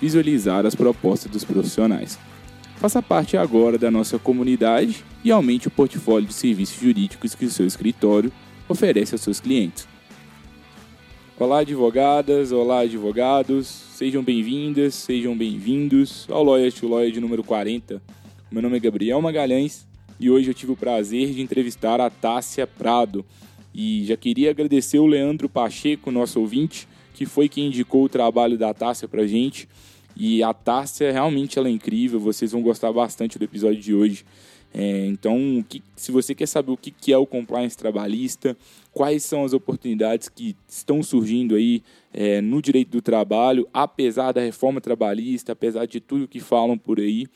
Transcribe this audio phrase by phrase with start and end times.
[0.00, 2.18] visualizar as propostas dos profissionais.
[2.76, 7.50] Faça parte agora da nossa comunidade e aumente o portfólio de serviços jurídicos que o
[7.50, 8.32] seu escritório
[8.68, 9.86] oferece aos seus clientes.
[11.38, 18.00] Olá, advogadas, olá, advogados, sejam bem-vindas, sejam bem-vindos ao Lawyer to Lawyer de número 40.
[18.50, 19.86] Meu nome é Gabriel Magalhães
[20.18, 23.24] e hoje eu tive o prazer de entrevistar a Tássia Prado.
[23.74, 28.56] E já queria agradecer o Leandro Pacheco, nosso ouvinte, que foi quem indicou o trabalho
[28.58, 29.68] da Tássia pra gente.
[30.16, 34.24] E a Tássia realmente ela é incrível, vocês vão gostar bastante do episódio de hoje.
[34.72, 38.56] É, então, que, se você quer saber o que, que é o compliance trabalhista,
[38.92, 44.40] quais são as oportunidades que estão surgindo aí é, no direito do trabalho, apesar da
[44.40, 47.26] reforma trabalhista, apesar de tudo que falam por aí,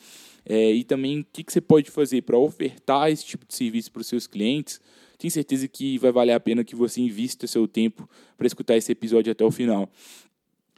[0.46, 3.90] é, e também o que, que você pode fazer para ofertar esse tipo de serviço
[3.90, 4.80] para os seus clientes,
[5.18, 8.92] tenho certeza que vai valer a pena que você invista seu tempo para escutar esse
[8.92, 9.88] episódio até o final.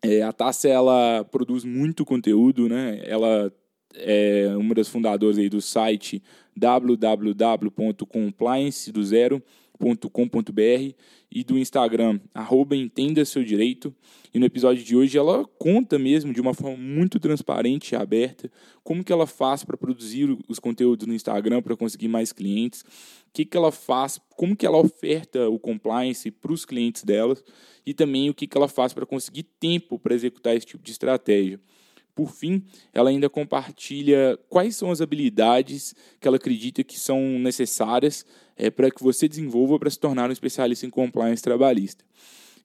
[0.03, 3.01] É, a Tássia ela produz muito conteúdo, né?
[3.05, 3.53] Ela
[3.95, 6.23] é uma das fundadoras aí do site
[9.79, 10.95] www.compliance.com.br
[11.31, 13.95] e do Instagram, arroba Entenda Seu Direito.
[14.33, 18.51] E no episódio de hoje ela conta mesmo de uma forma muito transparente e aberta
[18.83, 23.33] como que ela faz para produzir os conteúdos no Instagram para conseguir mais clientes, o
[23.33, 27.43] que, que ela faz, como que ela oferta o compliance para os clientes delas
[27.85, 30.93] e também o que, que ela faz para conseguir tempo para executar esse tipo de
[30.93, 31.61] estratégia.
[32.15, 38.25] Por fim, ela ainda compartilha quais são as habilidades que ela acredita que são necessárias
[38.57, 42.05] é, para que você desenvolva para se tornar um especialista em compliance trabalhista.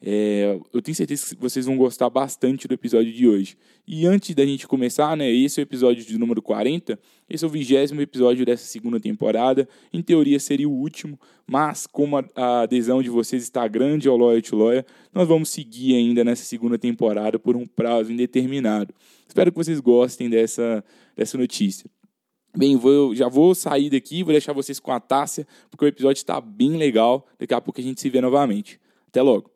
[0.04, 3.56] É, eu tenho certeza que vocês vão gostar bastante do episódio de hoje.
[3.88, 6.98] E antes da gente começar, né, esse é o episódio de número 40,
[7.30, 9.70] esse é o vigésimo episódio dessa segunda temporada.
[9.94, 14.42] Em teoria seria o último, mas como a, adesão de vocês está grande ao Lawyer
[14.42, 18.94] to Lawyer, nós vamos seguir ainda nessa segunda temporada por um prazo indeterminado.
[19.28, 20.84] Espero que vocês gostem dessa,
[21.16, 21.88] dessa notícia.
[22.56, 26.20] Bem, vou, já vou sair daqui, vou deixar vocês com a Tássia, porque o episódio
[26.20, 27.26] está bem legal.
[27.40, 28.78] Daqui a pouco a gente se vê novamente.
[29.08, 29.50] Até logo.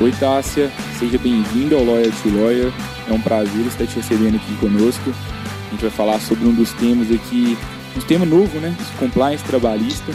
[0.00, 0.70] Oi, Tássia.
[0.98, 2.72] Seja bem-vinda ao Lawyer to Lawyer.
[3.06, 5.10] É um prazer estar te recebendo aqui conosco.
[5.10, 7.58] A gente vai falar sobre um dos temas aqui,
[7.94, 8.74] um tema novo, né?
[8.98, 10.12] Compliance trabalhista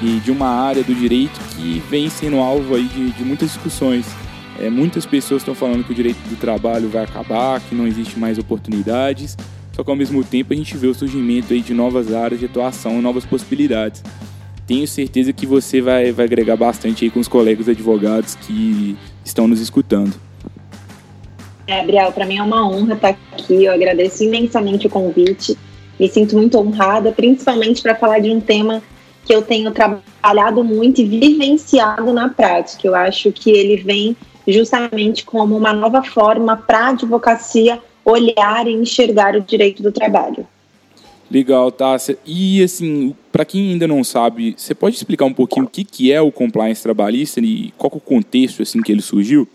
[0.00, 4.06] e de uma área do direito que vem sendo alvo aí de, de muitas discussões.
[4.60, 8.18] É, muitas pessoas estão falando que o direito do trabalho vai acabar, que não existe
[8.18, 9.36] mais oportunidades,
[9.72, 12.46] só que ao mesmo tempo a gente vê o surgimento aí de novas áreas de
[12.46, 14.02] atuação, novas possibilidades.
[14.66, 19.46] Tenho certeza que você vai, vai agregar bastante aí com os colegas advogados que estão
[19.46, 20.12] nos escutando.
[21.66, 23.64] Gabriel, para mim é uma honra estar aqui.
[23.64, 25.56] Eu agradeço imensamente o convite.
[26.00, 28.82] Me sinto muito honrada, principalmente para falar de um tema
[29.24, 32.86] que eu tenho trabalhado muito e vivenciado na prática.
[32.86, 34.16] Eu acho que ele vem
[34.52, 40.46] justamente como uma nova forma para a advocacia olhar e enxergar o direito do trabalho.
[41.30, 42.18] Legal, Tássia.
[42.24, 46.10] E assim, para quem ainda não sabe, você pode explicar um pouquinho o que, que
[46.10, 49.46] é o compliance trabalhista e qual é o contexto assim que ele surgiu?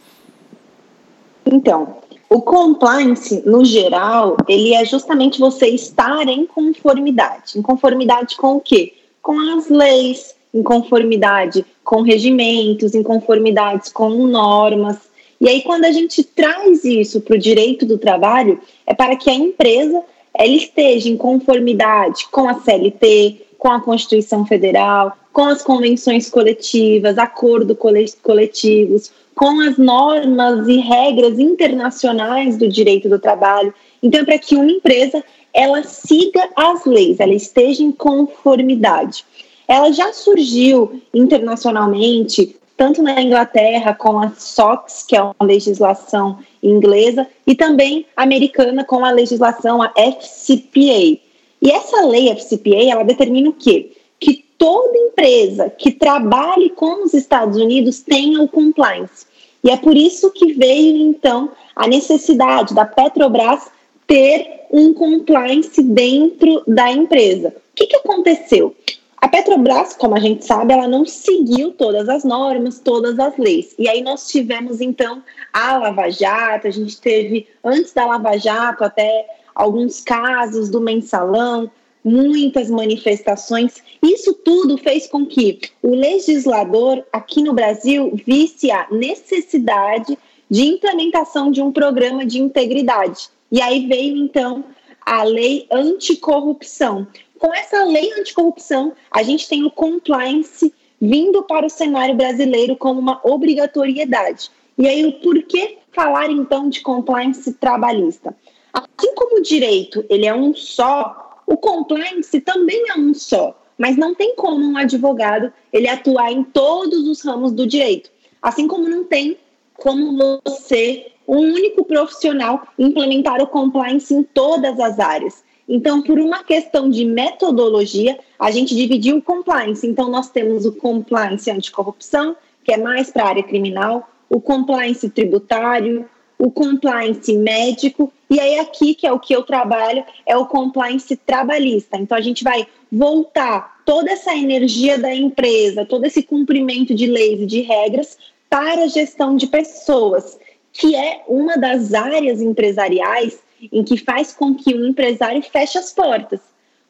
[1.46, 1.98] Então,
[2.30, 7.58] o compliance, no geral, ele é justamente você estar em conformidade.
[7.58, 8.94] Em conformidade com o quê?
[9.22, 14.98] Com as leis, em conformidade com regimentos, em conformidades com normas.
[15.42, 19.30] E aí, quando a gente traz isso para o direito do trabalho, é para que
[19.30, 20.04] a empresa
[20.34, 27.18] ela esteja em conformidade com a CLT, com a Constituição Federal, com as convenções coletivas,
[27.18, 27.78] acordos
[28.22, 33.74] coletivos, com as normas e regras internacionais do direito do trabalho.
[34.02, 35.24] Então, é para que uma empresa
[35.54, 39.26] ela siga as leis, ela esteja em conformidade
[39.68, 47.28] ela já surgiu internacionalmente, tanto na Inglaterra com a SOX, que é uma legislação inglesa,
[47.46, 51.20] e também americana com a legislação a FCPA.
[51.62, 53.92] E essa lei FCPA, ela determina o quê?
[54.20, 59.26] Que toda empresa que trabalhe com os Estados Unidos tenha o compliance.
[59.64, 63.72] E é por isso que veio, então, a necessidade da Petrobras
[64.06, 67.50] ter um compliance dentro da empresa.
[67.50, 68.76] O que, que aconteceu?
[69.24, 73.74] A Petrobras, como a gente sabe, ela não seguiu todas as normas, todas as leis.
[73.80, 75.24] E aí nós tivemos, então,
[75.54, 79.26] a Lava Jato, a gente teve, antes da Lava Jato, até
[79.56, 81.72] alguns casos do mensalão,
[82.04, 83.82] muitas manifestações.
[84.04, 90.18] Isso tudo fez com que o legislador aqui no Brasil visse a necessidade
[90.50, 93.30] de implementação de um programa de integridade.
[93.50, 94.66] E aí veio então
[95.06, 97.08] a lei anticorrupção.
[97.44, 103.02] Com essa lei anticorrupção, a gente tem o compliance vindo para o cenário brasileiro como
[103.02, 104.50] uma obrigatoriedade.
[104.78, 108.34] E aí, o porquê falar então de compliance trabalhista?
[108.72, 113.98] Assim como o direito ele é um só, o compliance também é um só, mas
[113.98, 118.10] não tem como um advogado ele atuar em todos os ramos do direito.
[118.42, 119.38] Assim como não tem
[119.74, 125.44] como você, um único profissional, implementar o compliance em todas as áreas.
[125.68, 129.88] Então, por uma questão de metodologia, a gente dividiu o compliance.
[129.88, 135.10] Então, nós temos o compliance anticorrupção, que é mais para a área criminal, o compliance
[135.10, 136.06] tributário,
[136.38, 141.16] o compliance médico, e aí aqui, que é o que eu trabalho, é o compliance
[141.16, 141.98] trabalhista.
[141.98, 147.42] Então a gente vai voltar toda essa energia da empresa, todo esse cumprimento de leis
[147.42, 148.18] e de regras
[148.50, 150.38] para a gestão de pessoas,
[150.72, 153.40] que é uma das áreas empresariais
[153.72, 156.40] em que faz com que o empresário feche as portas.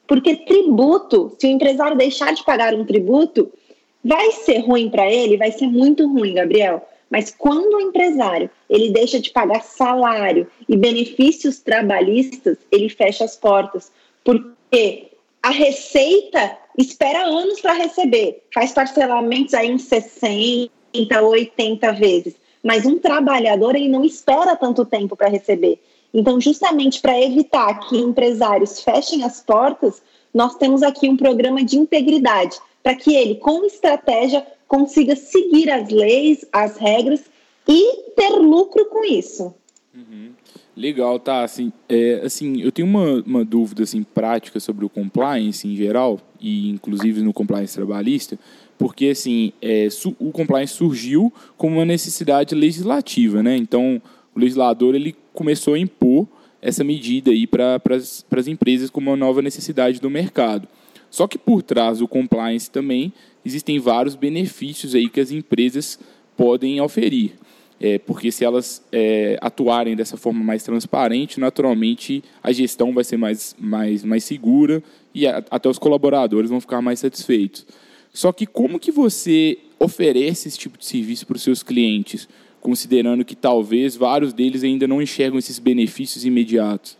[0.08, 3.52] Porque tributo, se o empresário deixar de pagar um tributo,
[4.04, 6.86] vai ser ruim para ele, vai ser muito ruim, Gabriel.
[7.10, 13.36] Mas quando o empresário ele deixa de pagar salário e benefícios trabalhistas, ele fecha as
[13.36, 13.92] portas,
[14.24, 15.12] porque
[15.42, 20.72] a receita espera anos para receber, faz parcelamentos aí em 60,
[21.22, 25.80] 80 vezes, mas um trabalhador ele não espera tanto tempo para receber.
[26.14, 30.02] Então, justamente para evitar que empresários fechem as portas,
[30.34, 35.90] nós temos aqui um programa de integridade, para que ele, com estratégia, consiga seguir as
[35.90, 37.22] leis, as regras
[37.68, 39.54] e ter lucro com isso.
[39.96, 40.32] Uhum.
[40.76, 41.44] Legal, tá?
[41.44, 46.20] Assim, é, assim, eu tenho uma, uma dúvida assim, prática sobre o compliance em geral,
[46.42, 48.38] e inclusive no compliance trabalhista,
[48.78, 49.88] porque assim, é,
[50.20, 53.56] o compliance surgiu como uma necessidade legislativa, né?
[53.56, 54.02] Então,
[54.36, 56.28] o legislador ele começou a impor
[56.62, 60.68] essa medida aí para as empresas como uma nova necessidade do mercado.
[61.10, 63.14] Só que por trás do compliance também
[63.46, 66.00] existem vários benefícios aí que as empresas
[66.38, 67.34] podem oferir.
[67.80, 73.18] É, porque se elas é, atuarem dessa forma mais transparente, naturalmente a gestão vai ser
[73.18, 74.82] mais, mais, mais segura
[75.14, 77.66] e a, até os colaboradores vão ficar mais satisfeitos.
[78.14, 82.30] Só que como que você oferece esse tipo de serviço para os seus clientes,
[82.64, 86.98] considerando que talvez vários deles ainda não enxergam esses benefícios imediatos?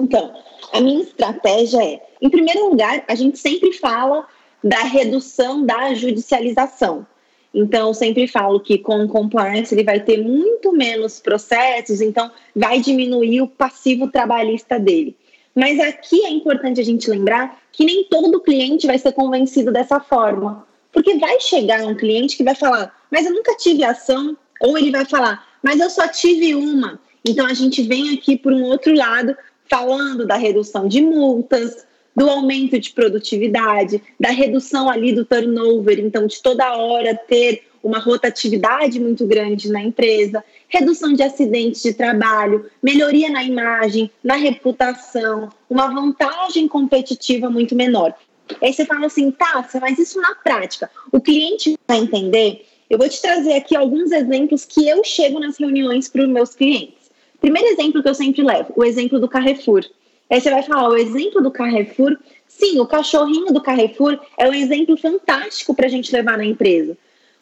[0.00, 0.32] Então,
[0.72, 4.26] a minha estratégia é, em primeiro lugar, a gente sempre fala
[4.64, 7.06] da redução da judicialização.
[7.54, 12.80] Então, sempre falo que com o compliance ele vai ter muito menos processos, então vai
[12.80, 15.14] diminuir o passivo trabalhista dele.
[15.54, 20.00] Mas aqui é importante a gente lembrar que nem todo cliente vai ser convencido dessa
[20.00, 20.66] forma.
[20.90, 24.90] Porque vai chegar um cliente que vai falar, mas eu nunca tive ação, ou ele
[24.90, 27.00] vai falar, mas eu só tive uma.
[27.24, 29.36] Então a gente vem aqui por um outro lado
[29.68, 31.86] falando da redução de multas,
[32.16, 38.00] do aumento de produtividade, da redução ali do turnover, então de toda hora ter uma
[38.00, 45.48] rotatividade muito grande na empresa, redução de acidentes de trabalho, melhoria na imagem, na reputação,
[45.70, 48.14] uma vantagem competitiva muito menor.
[48.60, 52.66] Aí você fala assim, tá, mas isso na prática, o cliente vai entender?
[52.88, 56.54] Eu vou te trazer aqui alguns exemplos que eu chego nas reuniões para os meus
[56.54, 57.10] clientes.
[57.40, 59.84] Primeiro exemplo que eu sempre levo, o exemplo do Carrefour.
[60.30, 62.16] Aí você vai falar, o exemplo do Carrefour,
[62.46, 66.96] sim, o cachorrinho do Carrefour é um exemplo fantástico para a gente levar na empresa.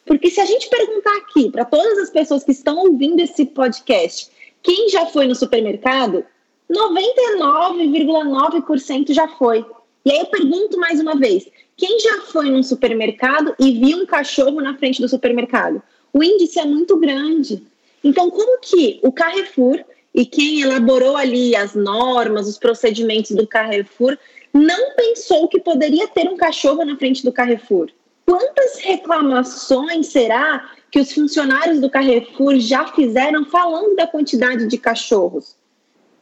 [0.05, 4.29] Porque se a gente perguntar aqui para todas as pessoas que estão ouvindo esse podcast,
[4.61, 6.23] quem já foi no supermercado,
[6.69, 9.65] 99,9% já foi.
[10.07, 14.05] E aí eu pergunto mais uma vez: quem já foi num supermercado e viu um
[14.05, 15.83] cachorro na frente do supermercado?
[16.13, 17.61] O índice é muito grande.
[18.01, 19.83] Então, como que o Carrefour
[20.15, 24.17] e quem elaborou ali as normas, os procedimentos do Carrefour,
[24.53, 27.89] não pensou que poderia ter um cachorro na frente do Carrefour?
[28.25, 35.55] quantas reclamações será que os funcionários do Carrefour já fizeram falando da quantidade de cachorros?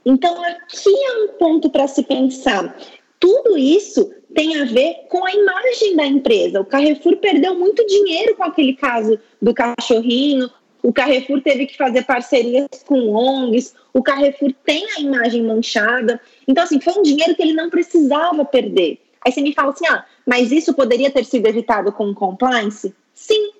[0.05, 2.77] Então, aqui é um ponto para se pensar.
[3.19, 6.59] Tudo isso tem a ver com a imagem da empresa.
[6.59, 10.49] O Carrefour perdeu muito dinheiro com aquele caso do cachorrinho.
[10.83, 13.73] O Carrefour teve que fazer parcerias com ONGs.
[13.93, 16.19] O Carrefour tem a imagem manchada.
[16.47, 19.01] Então, assim, foi um dinheiro que ele não precisava perder.
[19.25, 22.93] Aí você me fala assim: ah, mas isso poderia ter sido evitado com compliance?
[23.13, 23.51] Sim.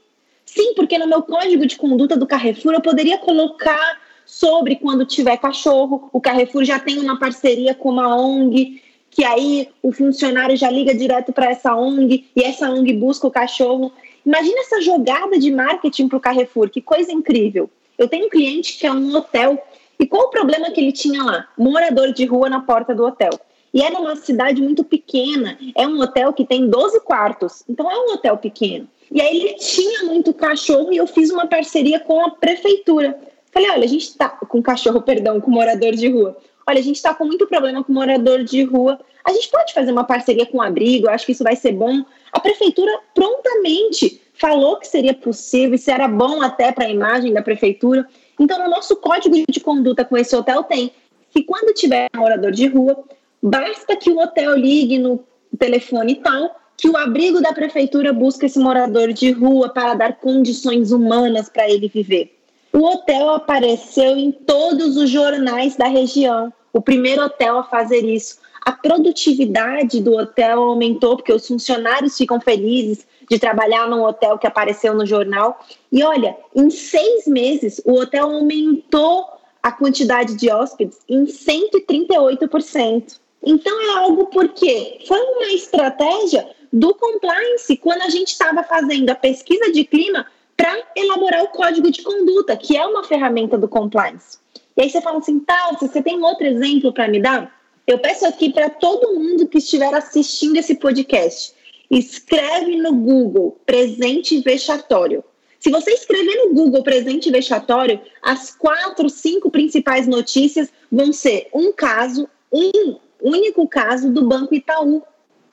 [0.46, 5.38] Sim, porque no meu código de conduta do Carrefour eu poderia colocar sobre quando tiver
[5.38, 6.10] cachorro.
[6.14, 8.82] O Carrefour já tem uma parceria com uma ONG,
[9.16, 13.32] que aí o funcionário já liga direto para essa ONG e essa ONG busca o
[13.32, 13.94] cachorro.
[14.26, 17.70] Imagina essa jogada de marketing para o Carrefour, que coisa incrível.
[17.98, 19.58] Eu tenho um cliente que é um hotel.
[19.98, 21.48] E qual o problema que ele tinha lá?
[21.58, 23.30] Morador de rua na porta do hotel.
[23.74, 25.58] E era uma cidade muito pequena.
[25.78, 27.64] É um hotel que tem 12 quartos.
[27.70, 28.86] Então é um hotel pequeno.
[29.10, 33.18] E aí ele tinha muito cachorro e eu fiz uma parceria com a prefeitura.
[33.50, 36.36] Falei, olha, a gente está com cachorro, perdão, com morador de rua.
[36.68, 39.00] Olha, a gente está com muito problema com morador de rua.
[39.24, 42.04] A gente pode fazer uma parceria com o abrigo, acho que isso vai ser bom.
[42.32, 47.42] A prefeitura prontamente falou que seria possível, isso era bom até para a imagem da
[47.42, 48.08] prefeitura.
[48.40, 50.92] Então, no nosso código de conduta com esse hotel tem
[51.30, 53.04] que quando tiver morador de rua,
[53.42, 55.24] basta que o hotel ligue no
[55.60, 60.92] telefone tal, que o abrigo da prefeitura busque esse morador de rua para dar condições
[60.92, 62.36] humanas para ele viver.
[62.75, 68.38] O hotel apareceu em todos os jornais da região, o primeiro hotel a fazer isso.
[68.65, 74.46] A produtividade do hotel aumentou porque os funcionários ficam felizes de trabalhar num hotel que
[74.46, 75.58] apareceu no jornal.
[75.89, 79.25] E olha, em seis meses, o hotel aumentou
[79.63, 83.22] a quantidade de hóspedes em 138%.
[83.41, 89.15] Então é algo porque foi uma estratégia do compliance quando a gente estava fazendo a
[89.15, 90.25] pesquisa de clima
[90.56, 94.38] para elaborar o código de conduta, que é uma ferramenta do compliance.
[94.78, 97.54] E aí você fala assim, tá, você tem outro exemplo para me dar?
[97.88, 101.54] Eu peço aqui para todo mundo que estiver assistindo esse podcast,
[101.90, 105.24] escreve no Google presente vexatório.
[105.60, 111.72] Se você escrever no Google presente vexatório, as quatro, cinco principais notícias vão ser um
[111.72, 115.04] caso, um único caso do Banco Itaú.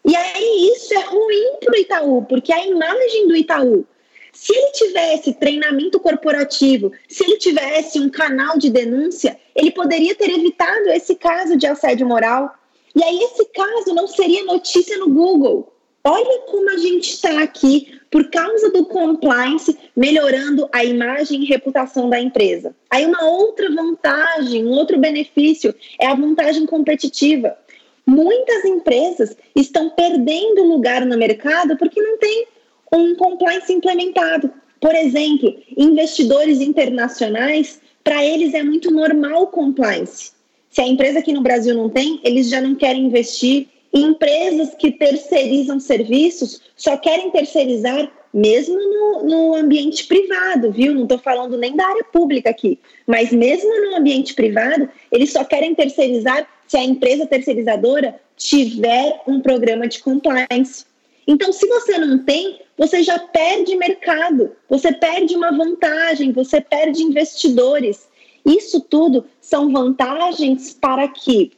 [0.04, 3.86] E aí isso é ruim para o Itaú, porque a imagem do Itaú
[4.32, 10.30] se ele tivesse treinamento corporativo, se ele tivesse um canal de denúncia, ele poderia ter
[10.30, 12.54] evitado esse caso de assédio moral.
[12.96, 15.72] E aí esse caso não seria notícia no Google.
[16.04, 22.10] Olha como a gente está aqui por causa do compliance melhorando a imagem e reputação
[22.10, 22.74] da empresa.
[22.90, 27.56] Aí uma outra vantagem, um outro benefício é a vantagem competitiva.
[28.04, 32.48] Muitas empresas estão perdendo lugar no mercado porque não tem
[32.92, 34.52] um compliance implementado.
[34.80, 40.32] Por exemplo, investidores internacionais, para eles é muito normal o compliance.
[40.68, 43.68] Se a empresa aqui no Brasil não tem, eles já não querem investir.
[43.94, 50.94] empresas que terceirizam serviços só querem terceirizar mesmo no, no ambiente privado, viu?
[50.94, 55.44] Não estou falando nem da área pública aqui, mas mesmo no ambiente privado, eles só
[55.44, 60.86] querem terceirizar se a empresa terceirizadora tiver um programa de compliance.
[61.26, 67.02] Então, se você não tem, você já perde mercado, você perde uma vantagem, você perde
[67.02, 68.08] investidores.
[68.44, 71.52] Isso tudo são vantagens para que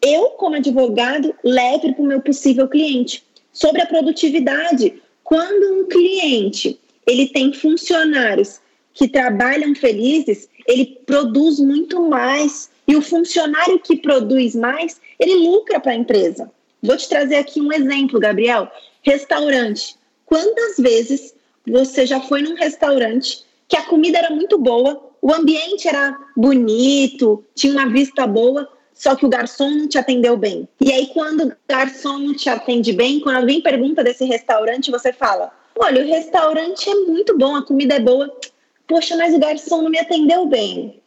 [0.00, 3.22] eu, como advogado, leve para o meu possível cliente.
[3.52, 8.60] Sobre a produtividade, quando um cliente ele tem funcionários
[8.94, 12.70] que trabalham felizes, ele produz muito mais.
[12.86, 16.50] E o funcionário que produz mais, ele lucra para a empresa.
[16.82, 18.68] Vou te trazer aqui um exemplo, Gabriel.
[19.02, 19.96] Restaurante.
[20.24, 21.34] Quantas vezes
[21.66, 27.44] você já foi num restaurante que a comida era muito boa, o ambiente era bonito,
[27.54, 30.68] tinha uma vista boa, só que o garçom não te atendeu bem.
[30.80, 35.12] E aí, quando o garçom não te atende bem, quando alguém pergunta desse restaurante, você
[35.12, 38.32] fala: Olha, o restaurante é muito bom, a comida é boa.
[38.86, 41.00] Poxa, mas o garçom não me atendeu bem.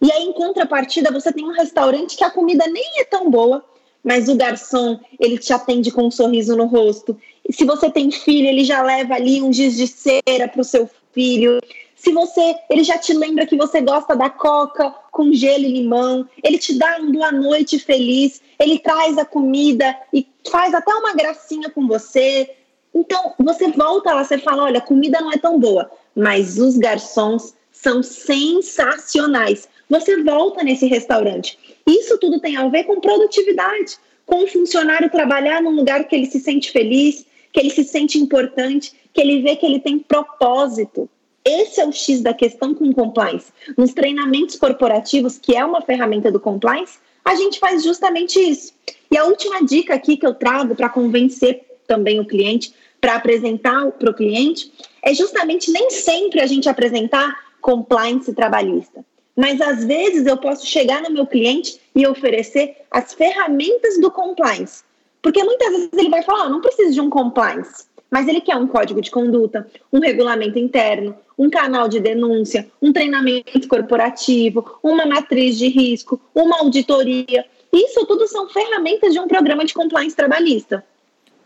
[0.00, 3.64] E aí, em contrapartida, você tem um restaurante que a comida nem é tão boa,
[4.02, 7.18] mas o garçom, ele te atende com um sorriso no rosto.
[7.50, 10.88] Se você tem filho, ele já leva ali um giz de cera para o seu
[11.12, 11.60] filho.
[11.94, 16.28] Se você, ele já te lembra que você gosta da coca com gelo e limão,
[16.42, 21.14] ele te dá um boa noite feliz, ele traz a comida e faz até uma
[21.14, 22.50] gracinha com você.
[22.94, 26.76] Então, você volta lá, você fala, olha, a comida não é tão boa, mas os
[26.76, 29.68] garçons são sensacionais.
[29.88, 31.58] Você volta nesse restaurante.
[31.86, 33.96] Isso tudo tem a ver com produtividade,
[34.26, 38.18] com o funcionário trabalhar num lugar que ele se sente feliz, que ele se sente
[38.18, 41.08] importante, que ele vê que ele tem propósito.
[41.44, 43.52] Esse é o X da questão com compliance.
[43.76, 48.72] Nos treinamentos corporativos, que é uma ferramenta do compliance, a gente faz justamente isso.
[49.10, 53.90] E a última dica aqui que eu trago para convencer também o cliente, para apresentar
[53.92, 59.04] para o cliente, é justamente nem sempre a gente apresentar compliance trabalhista.
[59.36, 64.84] Mas às vezes eu posso chegar no meu cliente e oferecer as ferramentas do compliance.
[65.22, 68.56] Porque muitas vezes ele vai falar, oh, não preciso de um compliance, mas ele quer
[68.56, 75.06] um código de conduta, um regulamento interno, um canal de denúncia, um treinamento corporativo, uma
[75.06, 77.46] matriz de risco, uma auditoria.
[77.72, 80.84] Isso tudo são ferramentas de um programa de compliance trabalhista.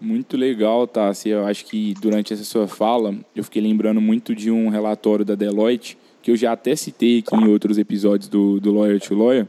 [0.00, 1.28] Muito legal, Tassi.
[1.28, 5.35] Eu acho que durante essa sua fala, eu fiquei lembrando muito de um relatório da
[5.35, 9.47] Deloitte, que eu já até citei aqui em outros episódios do, do Lawyer to Lawyer,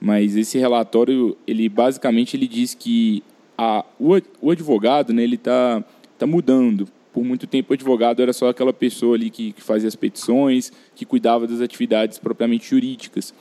[0.00, 3.22] mas esse relatório, ele basicamente ele diz que
[3.58, 5.84] a, o, o advogado, né, ele está
[6.16, 6.88] tá mudando.
[7.12, 10.72] Por muito tempo, o advogado era só aquela pessoa ali que, que fazia as petições,
[10.94, 13.34] que cuidava das atividades propriamente jurídicas.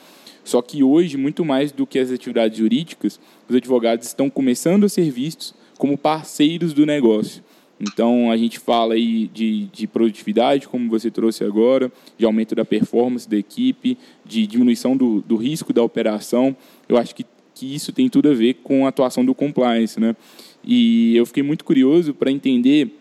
[0.43, 4.89] Só que hoje, muito mais do que as atividades jurídicas, os advogados estão começando a
[4.89, 7.43] ser vistos como parceiros do negócio.
[7.79, 12.65] Então, a gente fala aí de, de produtividade, como você trouxe agora, de aumento da
[12.65, 16.55] performance da equipe, de diminuição do, do risco da operação.
[16.89, 17.23] Eu acho que,
[17.57, 19.99] que isso tem tudo a ver com a atuação do compliance.
[19.99, 20.15] Né?
[20.63, 22.91] E eu fiquei muito curioso para entender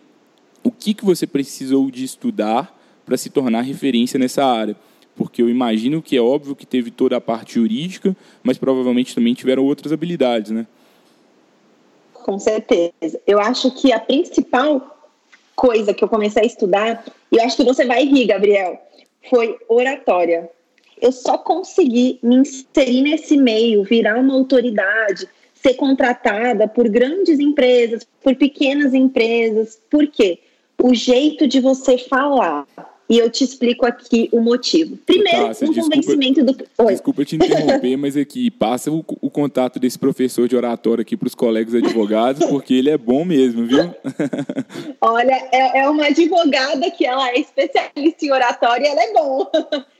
[0.63, 4.75] o que, que você precisou de estudar para se tornar referência nessa área.
[5.15, 9.33] Porque eu imagino que é óbvio que teve toda a parte jurídica, mas provavelmente também
[9.33, 10.67] tiveram outras habilidades, né?
[12.27, 13.21] com certeza.
[13.25, 14.99] Eu acho que a principal
[15.55, 18.77] coisa que eu comecei a estudar, e eu acho que você vai rir, Gabriel,
[19.29, 20.49] foi oratória.
[21.01, 28.07] Eu só consegui me inserir nesse meio, virar uma autoridade, ser contratada por grandes empresas,
[28.23, 29.79] por pequenas empresas.
[29.89, 30.39] Por quê?
[30.81, 32.65] O jeito de você falar,
[33.09, 34.97] e eu te explico aqui o motivo.
[34.97, 36.57] Primeiro, Tássia, um desculpa, convencimento do.
[36.77, 36.91] Oi.
[36.91, 41.27] Desculpa te interromper, mas aqui passa o, o contato desse professor de oratória aqui para
[41.27, 43.95] os colegas advogados, porque ele é bom mesmo, viu?
[44.99, 49.51] Olha, é, é, uma advogada que ela é especialista em oratória e ela é boa.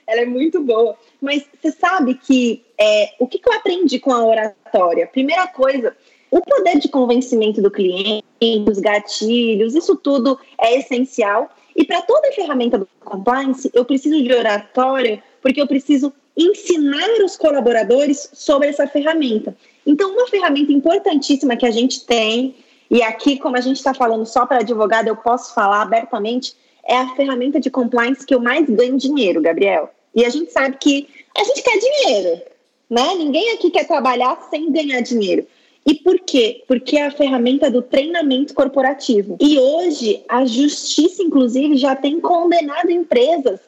[0.07, 0.95] Ela é muito boa.
[1.21, 5.05] Mas você sabe que é, o que, que eu aprendi com a oratória?
[5.05, 5.95] Primeira coisa,
[6.31, 8.25] o poder de convencimento do cliente,
[8.67, 11.49] os gatilhos, isso tudo é essencial.
[11.75, 17.35] E para toda ferramenta do compliance, eu preciso de oratória, porque eu preciso ensinar os
[17.35, 19.55] colaboradores sobre essa ferramenta.
[19.85, 22.55] Então, uma ferramenta importantíssima que a gente tem,
[22.89, 26.97] e aqui, como a gente está falando só para advogado, eu posso falar abertamente, é
[26.97, 29.91] a ferramenta de compliance que eu mais ganho dinheiro, Gabriel.
[30.17, 32.41] E a gente sabe que a gente quer dinheiro,
[32.89, 33.13] né?
[33.13, 35.45] Ninguém aqui quer trabalhar sem ganhar dinheiro.
[35.85, 36.63] E por quê?
[36.67, 39.37] Porque é a ferramenta do treinamento corporativo.
[39.39, 43.59] E hoje, a justiça, inclusive, já tem condenado empresas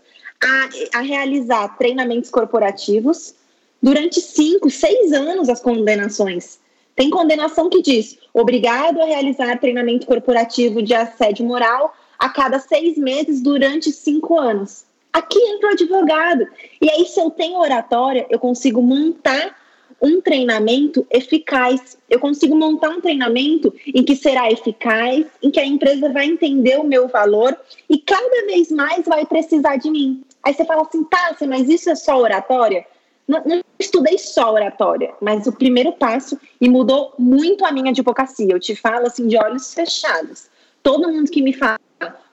[0.43, 3.35] a, a realizar treinamentos corporativos
[3.79, 6.57] durante cinco, seis anos as condenações.
[6.95, 12.97] Tem condenação que diz obrigado a realizar treinamento corporativo de assédio moral a cada seis
[12.97, 14.88] meses durante cinco anos.
[15.11, 16.47] Aqui entra o advogado.
[16.81, 19.55] E aí, se eu tenho oratória, eu consigo montar
[20.01, 21.97] um treinamento eficaz.
[22.09, 26.77] Eu consigo montar um treinamento em que será eficaz, em que a empresa vai entender
[26.79, 27.57] o meu valor
[27.89, 30.23] e cada vez mais vai precisar de mim.
[30.43, 32.85] Aí você fala assim, tá, mas isso é só oratória?
[33.27, 38.47] Não, não, estudei só oratória, mas o primeiro passo e mudou muito a minha advocacia.
[38.51, 40.49] Eu te falo assim de olhos fechados.
[40.81, 41.79] Todo mundo que me fala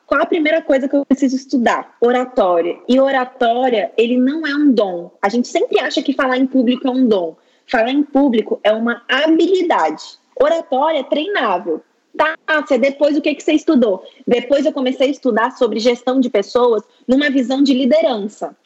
[0.07, 1.97] qual a primeira coisa que eu preciso estudar?
[2.01, 2.79] Oratória.
[2.88, 5.11] E oratória, ele não é um dom.
[5.21, 7.37] A gente sempre acha que falar em público é um dom.
[7.66, 10.19] Falar em público é uma habilidade.
[10.40, 11.83] Oratória é treinável.
[12.16, 14.03] Tá, você depois o que, que você estudou?
[14.27, 18.57] Depois eu comecei a estudar sobre gestão de pessoas numa visão de liderança.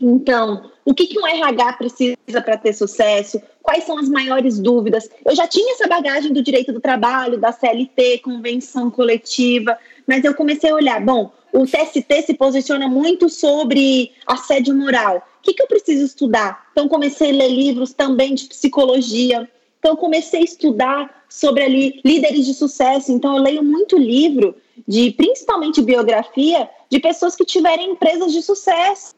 [0.00, 3.40] Então, o que, que um RH precisa para ter sucesso?
[3.66, 5.10] Quais são as maiores dúvidas?
[5.24, 9.76] Eu já tinha essa bagagem do direito do trabalho, da CLT, convenção coletiva,
[10.06, 15.54] mas eu comecei a olhar, bom, o TST se posiciona muito sobre assédio moral que,
[15.54, 16.66] que eu preciso estudar?
[16.72, 19.48] Então, comecei a ler livros também de psicologia.
[19.78, 23.12] Então, comecei a estudar sobre ali líderes de sucesso.
[23.12, 29.14] Então, eu leio muito livro de, principalmente biografia, de pessoas que tiverem empresas de sucesso.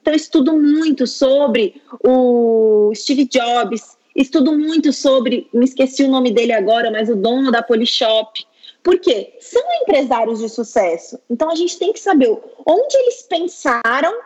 [0.00, 6.52] Então, estudo muito sobre o Steve Jobs, estudo muito sobre, me esqueci o nome dele
[6.52, 8.44] agora, mas o dono da Polishop.
[8.82, 9.34] Por quê?
[9.40, 11.18] São empresários de sucesso.
[11.28, 12.28] Então, a gente tem que saber
[12.66, 14.18] onde eles pensaram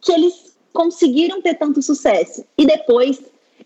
[0.00, 2.44] que eles conseguiram ter tanto sucesso.
[2.56, 3.20] E depois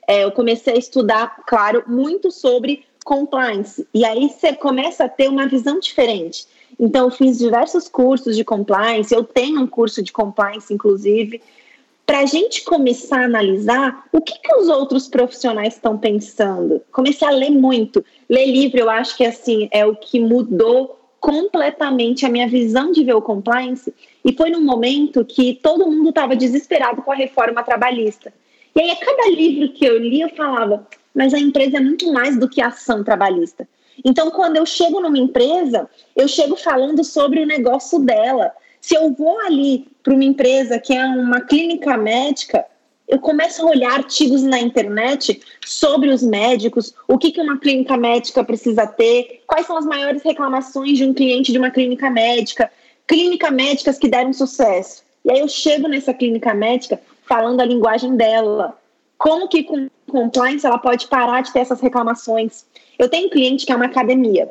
[0.06, 3.86] é, eu comecei a estudar, claro, muito sobre compliance.
[3.92, 6.46] E aí você começa a ter uma visão diferente.
[6.84, 11.40] Então, eu fiz diversos cursos de compliance, eu tenho um curso de compliance, inclusive,
[12.04, 16.82] para a gente começar a analisar o que, que os outros profissionais estão pensando.
[16.90, 18.04] Comecei a ler muito.
[18.28, 23.04] Ler livro, eu acho que assim é o que mudou completamente a minha visão de
[23.04, 23.94] ver o compliance.
[24.24, 28.34] E foi num momento que todo mundo estava desesperado com a reforma trabalhista.
[28.74, 32.12] E aí, a cada livro que eu li, eu falava, mas a empresa é muito
[32.12, 33.68] mais do que ação trabalhista.
[34.04, 38.52] Então, quando eu chego numa empresa, eu chego falando sobre o negócio dela.
[38.80, 42.66] Se eu vou ali para uma empresa que é uma clínica médica,
[43.06, 47.96] eu começo a olhar artigos na internet sobre os médicos, o que, que uma clínica
[47.96, 52.70] médica precisa ter, quais são as maiores reclamações de um cliente de uma clínica médica,
[53.06, 55.02] clínicas médicas que deram sucesso.
[55.24, 58.78] E aí eu chego nessa clínica médica falando a linguagem dela.
[59.18, 62.64] Como que com compliance ela pode parar de ter essas reclamações?
[62.98, 64.48] Eu tenho um cliente que é uma academia.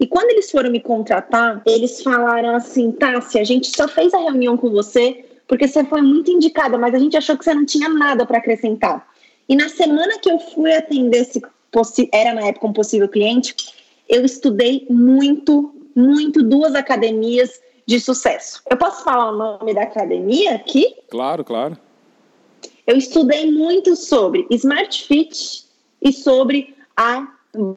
[0.00, 4.18] E quando eles foram me contratar, eles falaram assim: Tássia, a gente só fez a
[4.18, 7.66] reunião com você porque você foi muito indicada, mas a gente achou que você não
[7.66, 9.06] tinha nada para acrescentar.
[9.48, 11.42] E na semana que eu fui atender esse
[12.12, 13.54] era na época um possível cliente,
[14.08, 18.62] eu estudei muito, muito duas academias de sucesso.
[18.70, 20.96] Eu posso falar o nome da academia aqui?
[21.10, 21.76] Claro, claro.
[22.86, 25.64] Eu estudei muito sobre Smart Fit
[26.00, 27.28] e sobre a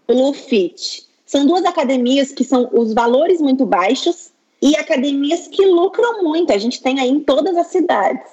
[0.07, 1.05] Blue Fit.
[1.25, 6.51] São duas academias que são os valores muito baixos e academias que lucram muito.
[6.51, 8.31] A gente tem aí em todas as cidades.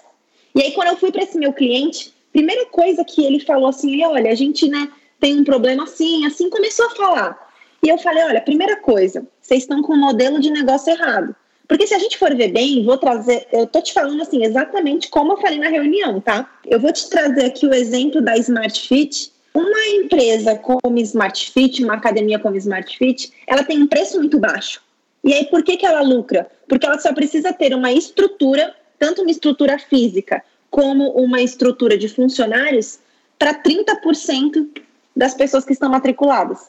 [0.54, 3.92] E aí, quando eu fui para esse meu cliente, primeira coisa que ele falou assim:
[3.92, 7.52] ele, olha, a gente né, tem um problema assim, assim, começou a falar.
[7.82, 11.34] E eu falei: olha, primeira coisa, vocês estão com um modelo de negócio errado.
[11.72, 15.08] Porque se a gente for ver bem, vou trazer, eu tô te falando assim exatamente
[15.08, 16.46] como eu falei na reunião, tá?
[16.66, 19.32] Eu vou te trazer aqui o exemplo da Smart Fit.
[19.54, 24.38] Uma empresa como Smart Fit, uma academia como Smart Fit, ela tem um preço muito
[24.38, 24.82] baixo.
[25.24, 26.46] E aí por que, que ela lucra?
[26.68, 32.06] Porque ela só precisa ter uma estrutura, tanto uma estrutura física como uma estrutura de
[32.06, 32.98] funcionários,
[33.38, 34.68] para 30%
[35.16, 36.68] das pessoas que estão matriculadas.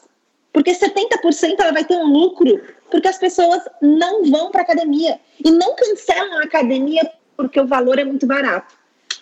[0.54, 5.50] Porque 70% ela vai ter um lucro porque as pessoas não vão para academia e
[5.50, 8.72] não cancelam a academia porque o valor é muito barato.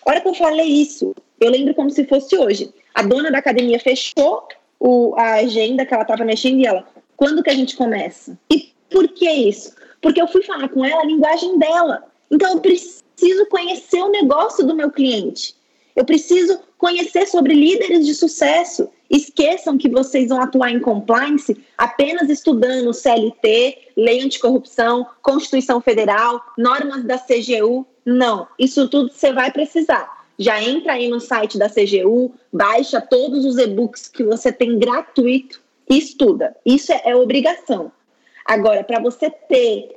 [0.05, 2.71] A hora que eu falei isso, eu lembro como se fosse hoje.
[2.93, 4.47] A dona da academia fechou
[4.79, 8.37] o, a agenda que ela estava mexendo e ela, quando que a gente começa?
[8.51, 9.73] E por que isso?
[10.01, 12.03] Porque eu fui falar com ela a linguagem dela.
[12.29, 15.55] Então eu preciso conhecer o negócio do meu cliente.
[15.95, 18.87] Eu preciso conhecer sobre líderes de sucesso.
[19.13, 27.03] Esqueçam que vocês vão atuar em compliance apenas estudando CLT, Lei Anticorrupção, Constituição Federal, normas
[27.03, 27.85] da CGU.
[28.03, 30.25] Não, isso tudo você vai precisar.
[30.39, 35.61] Já entra aí no site da CGU, baixa todos os e-books que você tem gratuito
[35.87, 36.55] e estuda.
[36.65, 37.91] Isso é, é obrigação.
[38.43, 39.95] Agora, para você ter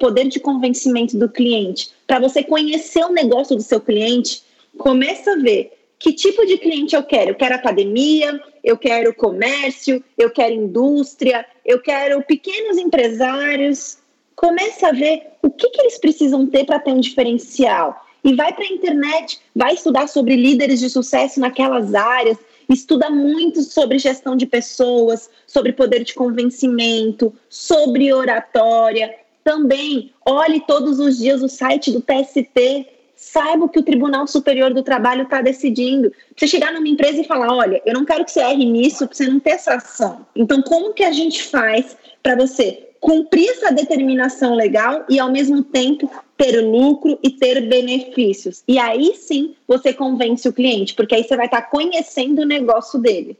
[0.00, 4.42] poder de convencimento do cliente, para você conhecer o negócio do seu cliente,
[4.76, 7.32] começa a ver que tipo de cliente eu quero.
[7.32, 13.98] Eu quero academia, eu quero comércio, eu quero indústria, eu quero pequenos empresários.
[14.34, 18.06] Começa a ver o que, que eles precisam ter para ter um diferencial.
[18.24, 23.62] E vai para a internet, vai estudar sobre líderes de sucesso naquelas áreas, estuda muito
[23.62, 29.14] sobre gestão de pessoas, sobre poder de convencimento, sobre oratória.
[29.44, 34.72] Também olhe todos os dias o site do TST saiba o que o Tribunal Superior
[34.72, 36.10] do Trabalho está decidindo.
[36.34, 39.14] Você chegar numa empresa e falar, olha, eu não quero que você erre nisso para
[39.14, 40.26] você não ter essa ação.
[40.34, 45.62] Então, como que a gente faz para você cumprir essa determinação legal e, ao mesmo
[45.62, 48.64] tempo, ter lucro e ter benefícios?
[48.66, 52.46] E aí sim você convence o cliente, porque aí você vai estar tá conhecendo o
[52.46, 53.36] negócio dele.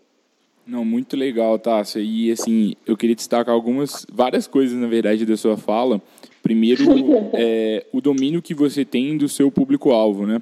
[0.70, 1.98] Não, muito legal, Tássia.
[1.98, 6.00] E assim, eu queria destacar algumas, várias coisas, na verdade, da sua fala.
[6.44, 6.84] Primeiro,
[7.34, 10.40] é, o domínio que você tem do seu público-alvo, né?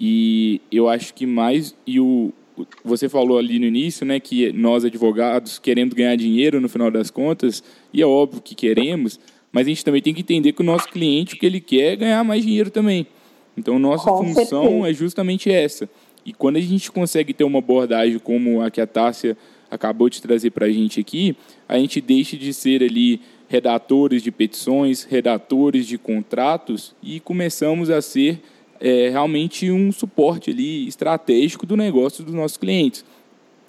[0.00, 1.74] E eu acho que mais.
[1.86, 2.32] E o,
[2.82, 7.10] você falou ali no início, né, que nós advogados queremos ganhar dinheiro no final das
[7.10, 9.20] contas, e é óbvio que queremos,
[9.52, 11.92] mas a gente também tem que entender que o nosso cliente, o que ele quer
[11.92, 13.06] é ganhar mais dinheiro também.
[13.54, 14.88] Então, nossa Com função certeza.
[14.88, 15.90] é justamente essa.
[16.24, 19.36] E quando a gente consegue ter uma abordagem como a que a Tássia
[19.70, 21.36] acabou de trazer para a gente aqui,
[21.68, 28.02] a gente deixa de ser ali redatores de petições, redatores de contratos e começamos a
[28.02, 28.40] ser
[28.80, 33.04] é, realmente um suporte ali estratégico do negócio dos nossos clientes.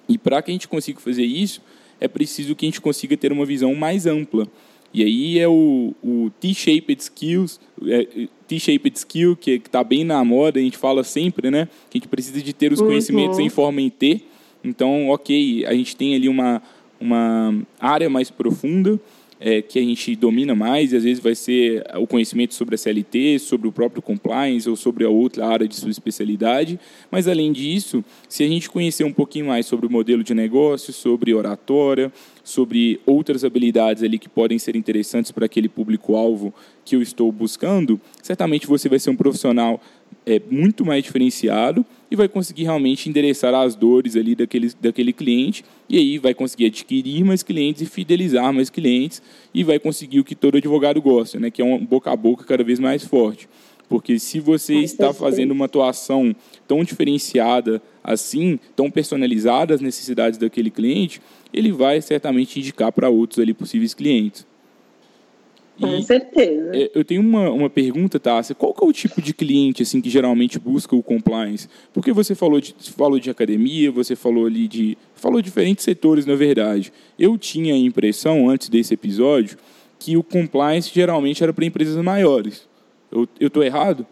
[0.08, 1.62] E para que a gente consiga fazer isso,
[2.00, 4.46] é preciso que a gente consiga ter uma visão mais ampla.
[4.92, 10.58] E aí é o, o T-shaped skills, é, T-shaped skill que está bem na moda,
[10.58, 11.68] a gente fala sempre, né?
[11.88, 13.44] Que a gente precisa de ter os conhecimentos uhum.
[13.44, 14.24] em forma em T.
[14.62, 16.62] Então, ok, a gente tem ali uma
[17.00, 19.00] uma área mais profunda
[19.42, 22.78] é, que a gente domina mais, e às vezes vai ser o conhecimento sobre a
[22.78, 26.78] CLT, sobre o próprio compliance ou sobre a outra área de sua especialidade.
[27.10, 30.92] Mas, além disso, se a gente conhecer um pouquinho mais sobre o modelo de negócio,
[30.92, 32.12] sobre oratória,
[32.44, 36.52] sobre outras habilidades ali que podem ser interessantes para aquele público-alvo
[36.84, 39.80] que eu estou buscando, certamente você vai ser um profissional
[40.26, 45.64] é, muito mais diferenciado e vai conseguir realmente endereçar as dores ali daquele, daquele cliente
[45.88, 49.22] e aí vai conseguir adquirir mais clientes e fidelizar mais clientes
[49.54, 52.44] e vai conseguir o que todo advogado gosta, né, que é um boca a boca
[52.44, 53.48] cada vez mais forte.
[53.88, 56.34] Porque se você está fazendo uma atuação
[56.68, 61.20] tão diferenciada assim, tão personalizada às necessidades daquele cliente,
[61.52, 64.46] ele vai certamente indicar para outros ali possíveis clientes.
[65.80, 66.70] Com certeza.
[66.74, 68.54] É, eu tenho uma, uma pergunta, Tássia.
[68.54, 71.68] Qual que é o tipo de cliente assim que geralmente busca o compliance?
[71.92, 74.98] Porque você falou de, falou de academia, você falou ali de...
[75.14, 76.92] Falou diferentes setores, na verdade.
[77.18, 79.58] Eu tinha a impressão, antes desse episódio,
[79.98, 82.66] que o compliance geralmente era para empresas maiores.
[83.12, 84.06] Eu estou errado?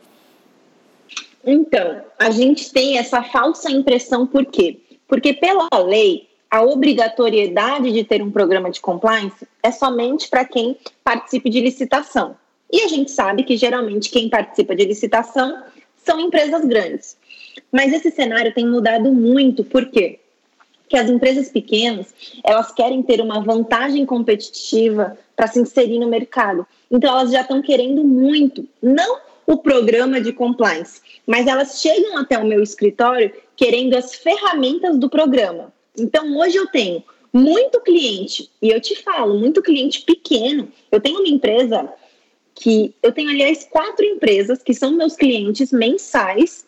[1.45, 4.81] Então, a gente tem essa falsa impressão, por quê?
[5.07, 10.77] Porque pela lei, a obrigatoriedade de ter um programa de compliance é somente para quem
[11.05, 12.37] participe de licitação.
[12.73, 15.63] E a gente sabe que geralmente quem participa de licitação
[15.97, 17.17] são empresas grandes.
[17.71, 20.21] Mas esse cenário tem mudado muito, por quê?
[20.83, 26.67] Porque as empresas pequenas, elas querem ter uma vantagem competitiva para se inserir no mercado.
[26.91, 32.39] Então elas já estão querendo muito, não o programa de compliance, mas elas chegam até
[32.39, 35.73] o meu escritório querendo as ferramentas do programa.
[35.99, 40.69] Então, hoje eu tenho muito cliente, e eu te falo, muito cliente pequeno.
[40.91, 41.93] Eu tenho uma empresa
[42.55, 46.67] que eu tenho, aliás, quatro empresas que são meus clientes mensais,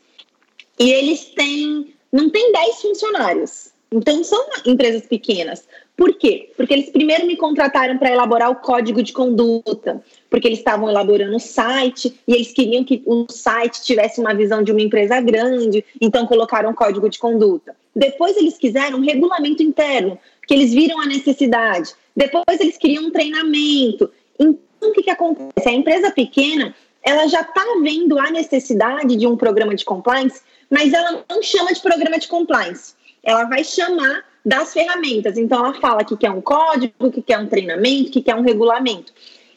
[0.79, 3.71] e eles têm, não tem 10 funcionários.
[3.93, 5.66] Então, são empresas pequenas.
[5.97, 6.51] Por quê?
[6.57, 11.37] Porque eles primeiro me contrataram para elaborar o código de conduta, porque eles estavam elaborando
[11.37, 15.85] o site e eles queriam que o site tivesse uma visão de uma empresa grande,
[16.01, 17.77] então colocaram o código de conduta.
[17.94, 21.94] Depois eles quiseram um regulamento interno, porque eles viram a necessidade.
[22.14, 24.11] Depois eles queriam um treinamento.
[24.38, 25.68] Então, o que, que acontece?
[25.68, 30.92] A empresa pequena, ela já está vendo a necessidade de um programa de compliance, mas
[30.92, 32.94] ela não chama de programa de compliance.
[33.22, 35.37] Ela vai chamar das ferramentas.
[35.37, 39.12] Então, ela fala que quer um código, que quer um treinamento, que quer um regulamento.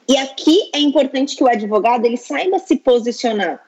[0.07, 3.61] E aqui é importante que o advogado ele saiba se posicionar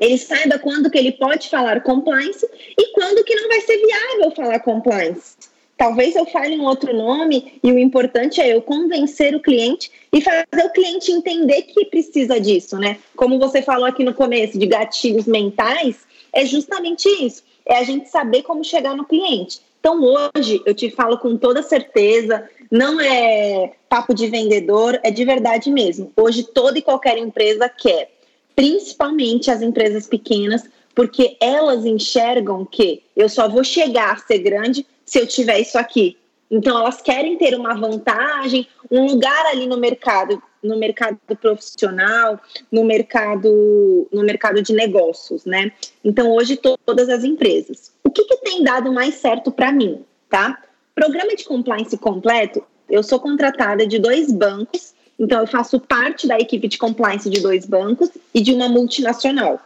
[0.00, 4.34] ele saiba quando que ele pode falar compliance e quando que não vai ser viável
[4.34, 5.36] falar compliance.
[5.76, 10.20] Talvez eu fale um outro nome e o importante é eu convencer o cliente e
[10.20, 12.98] fazer o cliente entender que precisa disso, né?
[13.16, 15.96] Como você falou aqui no começo de gatilhos mentais,
[16.34, 17.42] é justamente isso.
[17.64, 19.60] É a gente saber como chegar no cliente.
[19.80, 25.24] Então hoje eu te falo com toda certeza, não é papo de vendedor, é de
[25.24, 26.12] verdade mesmo.
[26.14, 28.10] Hoje toda e qualquer empresa quer
[28.54, 34.86] principalmente as empresas pequenas, porque elas enxergam que eu só vou chegar a ser grande
[35.04, 36.16] se eu tiver isso aqui.
[36.50, 42.84] Então elas querem ter uma vantagem, um lugar ali no mercado, no mercado profissional, no
[42.84, 45.72] mercado, no mercado de negócios, né?
[46.04, 47.92] Então hoje todas as empresas.
[48.02, 50.60] O que, que tem dado mais certo para mim, tá?
[50.94, 52.64] Programa de compliance completo.
[52.88, 57.42] Eu sou contratada de dois bancos então, eu faço parte da equipe de compliance de
[57.42, 59.60] dois bancos e de uma multinacional.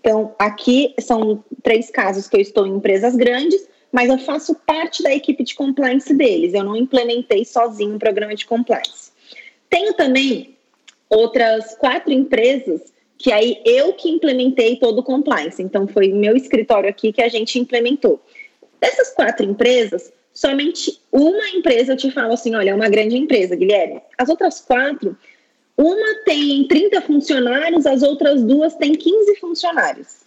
[0.00, 5.02] Então, aqui são três casos que eu estou em empresas grandes, mas eu faço parte
[5.02, 6.52] da equipe de compliance deles.
[6.52, 9.10] Eu não implementei sozinho um programa de compliance.
[9.70, 10.54] Tenho também
[11.08, 12.82] outras quatro empresas
[13.16, 15.62] que aí eu que implementei todo o compliance.
[15.62, 18.20] Então, foi meu escritório aqui que a gente implementou.
[18.78, 23.56] Dessas quatro empresas, somente uma empresa eu te falo assim, olha, é uma grande empresa,
[23.56, 24.00] Guilherme.
[24.16, 25.18] As outras quatro,
[25.76, 30.18] uma tem 30 funcionários, as outras duas têm 15 funcionários.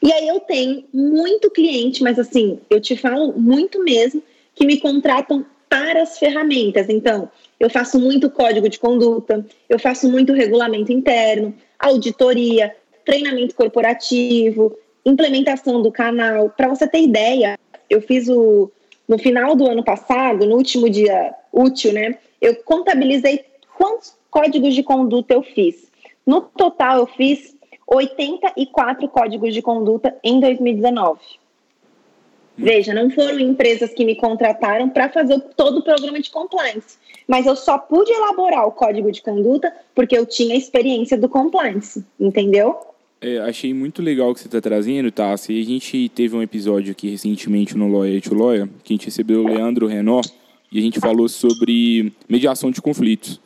[0.00, 4.22] E aí eu tenho muito cliente, mas assim, eu te falo muito mesmo,
[4.54, 6.88] que me contratam para as ferramentas.
[6.88, 12.72] Então, eu faço muito código de conduta, eu faço muito regulamento interno, auditoria,
[13.04, 16.48] treinamento corporativo, implementação do canal.
[16.48, 17.58] Para você ter ideia,
[17.90, 18.70] eu fiz o
[19.08, 23.44] no final do ano passado, no último dia útil, né, eu contabilizei
[23.76, 25.90] quantos códigos de conduta eu fiz.
[26.26, 31.18] No total, eu fiz 84 códigos de conduta em 2019.
[32.60, 37.46] Veja, não foram empresas que me contrataram para fazer todo o programa de compliance, mas
[37.46, 42.76] eu só pude elaborar o código de conduta porque eu tinha experiência do compliance, entendeu?
[43.20, 45.48] É, achei muito legal o que você está trazendo, Tassi.
[45.48, 45.52] Tá?
[45.52, 49.06] E a gente teve um episódio aqui recentemente no Lawyer to Lawyer, que a gente
[49.06, 50.20] recebeu o Leandro Renó,
[50.70, 53.40] e a gente falou sobre mediação de conflitos.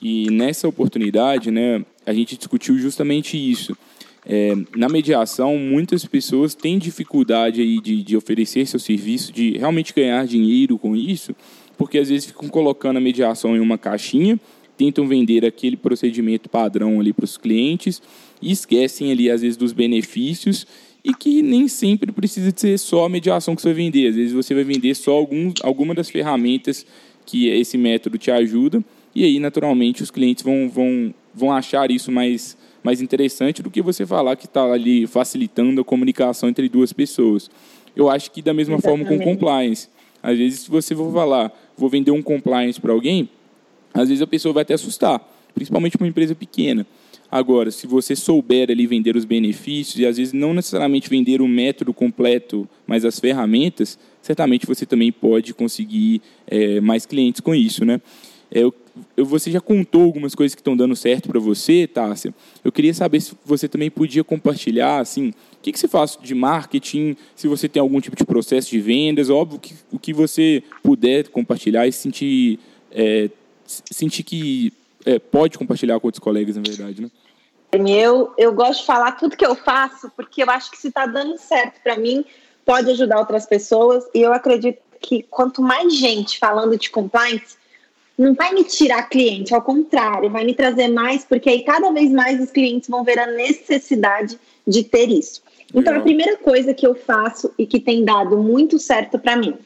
[0.00, 3.76] E nessa oportunidade, né, a gente discutiu justamente isso.
[4.24, 9.92] É, na mediação, muitas pessoas têm dificuldade aí de, de oferecer seu serviço, de realmente
[9.92, 11.34] ganhar dinheiro com isso,
[11.76, 14.40] porque às vezes ficam colocando a mediação em uma caixinha,
[14.78, 18.00] tentam vender aquele procedimento padrão ali para os clientes
[18.40, 20.66] e esquecem ali às vezes dos benefícios
[21.04, 24.08] e que nem sempre precisa ser só a mediação que você vai vender.
[24.08, 26.84] Às vezes você vai vender só alguns, alguma das ferramentas
[27.24, 32.12] que esse método te ajuda e aí naturalmente os clientes vão, vão, vão achar isso
[32.12, 36.92] mais, mais interessante do que você falar que está ali facilitando a comunicação entre duas
[36.92, 37.50] pessoas.
[37.96, 39.08] Eu acho que da mesma Exatamente.
[39.08, 39.88] forma com compliance.
[40.22, 43.28] Às vezes, se você for falar, vou vender um compliance para alguém,
[43.92, 45.20] às vezes a pessoa vai até assustar,
[45.54, 46.86] principalmente para uma empresa pequena.
[47.30, 51.46] Agora, se você souber ali vender os benefícios e às vezes não necessariamente vender o
[51.46, 57.84] método completo, mas as ferramentas, certamente você também pode conseguir é, mais clientes com isso,
[57.84, 58.00] né?
[58.50, 58.62] É,
[59.16, 62.34] eu, você já contou algumas coisas que estão dando certo para você, Tássia.
[62.64, 66.34] Eu queria saber se você também podia compartilhar, assim, o que, que você faz de
[66.34, 70.64] marketing, se você tem algum tipo de processo de vendas, óbvio que o que você
[70.82, 72.58] puder compartilhar e sentir,
[72.90, 73.30] é,
[73.64, 74.72] sentir que
[75.06, 77.10] é, pode compartilhar com outros colegas, na verdade, né?
[77.72, 81.06] Eu, eu gosto de falar tudo que eu faço, porque eu acho que se está
[81.06, 82.24] dando certo para mim,
[82.64, 84.04] pode ajudar outras pessoas.
[84.14, 87.56] E eu acredito que quanto mais gente falando de compliance,
[88.18, 92.10] não vai me tirar cliente, ao contrário, vai me trazer mais, porque aí cada vez
[92.10, 95.42] mais os clientes vão ver a necessidade de ter isso.
[95.74, 99.56] Então, a primeira coisa que eu faço e que tem dado muito certo para mim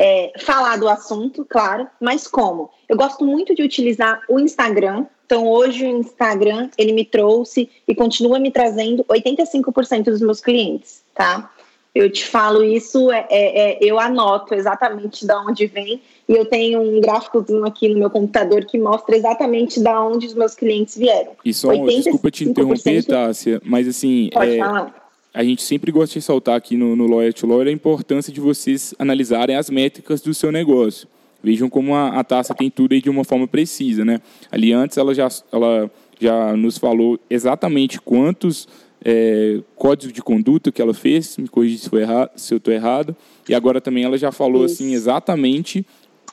[0.00, 2.70] é, falar do assunto, claro, mas como?
[2.88, 5.04] Eu gosto muito de utilizar o Instagram.
[5.30, 11.04] Então, hoje o Instagram, ele me trouxe e continua me trazendo 85% dos meus clientes,
[11.14, 11.52] tá?
[11.94, 16.44] Eu te falo isso, é, é, é, eu anoto exatamente de onde vem e eu
[16.46, 20.96] tenho um gráficozinho aqui no meu computador que mostra exatamente de onde os meus clientes
[20.96, 21.30] vieram.
[21.44, 25.00] E só, desculpa te interromper, Tássia, mas assim, Pode é, falar
[25.32, 28.40] a gente sempre gosta de ressaltar aqui no, no Lawyer to Lawyer a importância de
[28.40, 31.06] vocês analisarem as métricas do seu negócio.
[31.42, 34.20] Vejam como a, a taça tem tudo aí de uma forma precisa, né?
[34.50, 38.68] Ali antes ela já, ela já nos falou exatamente quantos
[39.04, 41.90] é, códigos de conduta que ela fez, me corrija se,
[42.36, 43.16] se eu estou errado,
[43.48, 44.74] e agora também ela já falou Isso.
[44.74, 45.86] assim exatamente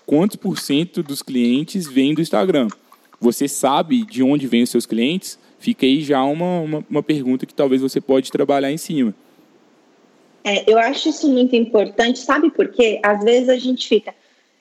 [0.06, 2.68] quantos por cento dos clientes vêm do Instagram.
[3.20, 5.40] Você sabe de onde vêm os seus clientes?
[5.58, 9.14] Fica aí já uma, uma, uma pergunta que talvez você pode trabalhar em cima.
[10.44, 13.00] É, eu acho isso muito importante, sabe por quê?
[13.04, 14.14] Às vezes a gente fica,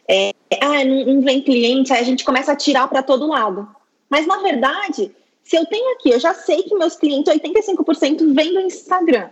[0.08, 3.68] é, ah, não, vem cliente, aí a gente começa a tirar para todo lado.
[4.08, 5.10] Mas na verdade,
[5.42, 9.30] se eu tenho aqui, eu já sei que meus clientes, 85% vêm do Instagram.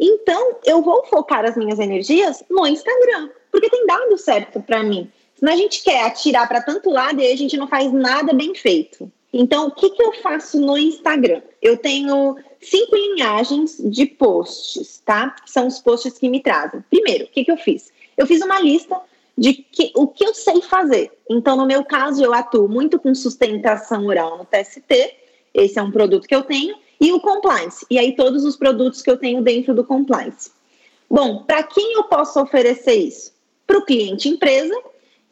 [0.00, 5.10] Então, eu vou focar as minhas energias no Instagram, porque tem dado certo para mim.
[5.36, 8.54] Senão a gente quer atirar para tanto lado e a gente não faz nada bem
[8.54, 9.10] feito.
[9.32, 11.42] Então, o que, que eu faço no Instagram?
[11.60, 15.34] Eu tenho cinco linhagens de posts, tá?
[15.44, 16.84] São os posts que me trazem.
[16.88, 17.92] Primeiro, o que, que eu fiz?
[18.16, 19.00] Eu fiz uma lista
[19.36, 21.10] de que, o que eu sei fazer.
[21.28, 25.16] Então, no meu caso, eu atuo muito com sustentação oral no TST,
[25.52, 29.02] esse é um produto que eu tenho, e o compliance, e aí todos os produtos
[29.02, 30.50] que eu tenho dentro do compliance.
[31.10, 33.32] Bom, para quem eu posso oferecer isso?
[33.66, 34.74] Para o cliente empresa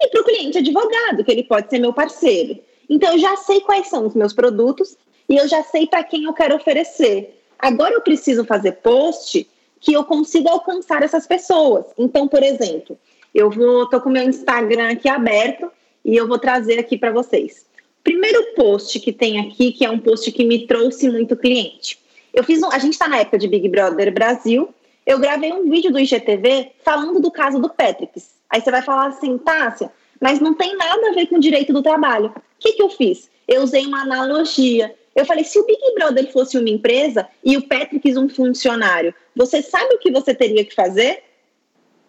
[0.01, 2.59] e para o cliente advogado, que ele pode ser meu parceiro.
[2.89, 4.97] Então, eu já sei quais são os meus produtos
[5.29, 7.41] e eu já sei para quem eu quero oferecer.
[7.59, 9.49] Agora, eu preciso fazer post
[9.81, 11.87] que eu consiga alcançar essas pessoas.
[11.97, 12.99] Então, por exemplo,
[13.35, 15.71] eu vou, tô com meu Instagram aqui aberto
[16.05, 17.65] e eu vou trazer aqui para vocês.
[18.05, 21.99] Primeiro post que tem aqui, que é um post que me trouxe muito cliente.
[22.35, 24.69] Eu fiz um, a gente está na época de Big Brother Brasil.
[25.07, 28.35] Eu gravei um vídeo do IGTV falando do caso do Petrix.
[28.51, 29.91] Aí você vai falar assim, Tássia,
[30.21, 32.27] mas não tem nada a ver com o direito do trabalho.
[32.27, 33.31] O que, que eu fiz?
[33.47, 34.95] Eu usei uma analogia.
[35.15, 39.63] Eu falei, se o Big Brother fosse uma empresa e o Patrick um funcionário, você
[39.63, 41.23] sabe o que você teria que fazer?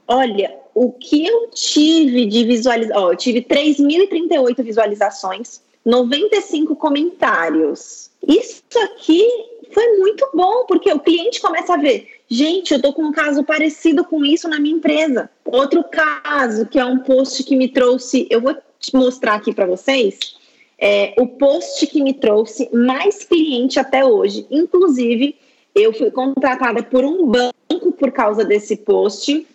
[0.08, 8.10] Olha, o que eu tive de visualização, eu tive 3.038 visualizações, 95 comentários.
[8.28, 9.26] Isso aqui
[9.72, 13.44] foi muito bom, porque o cliente começa a ver, gente, eu tô com um caso
[13.44, 15.30] parecido com isso na minha empresa.
[15.46, 19.66] Outro caso, que é um post que me trouxe, eu vou te mostrar aqui para
[19.66, 20.36] vocês,
[20.78, 24.46] é o post que me trouxe mais cliente até hoje.
[24.52, 25.36] Inclusive,
[25.74, 29.48] eu fui contratada por um banco por causa desse post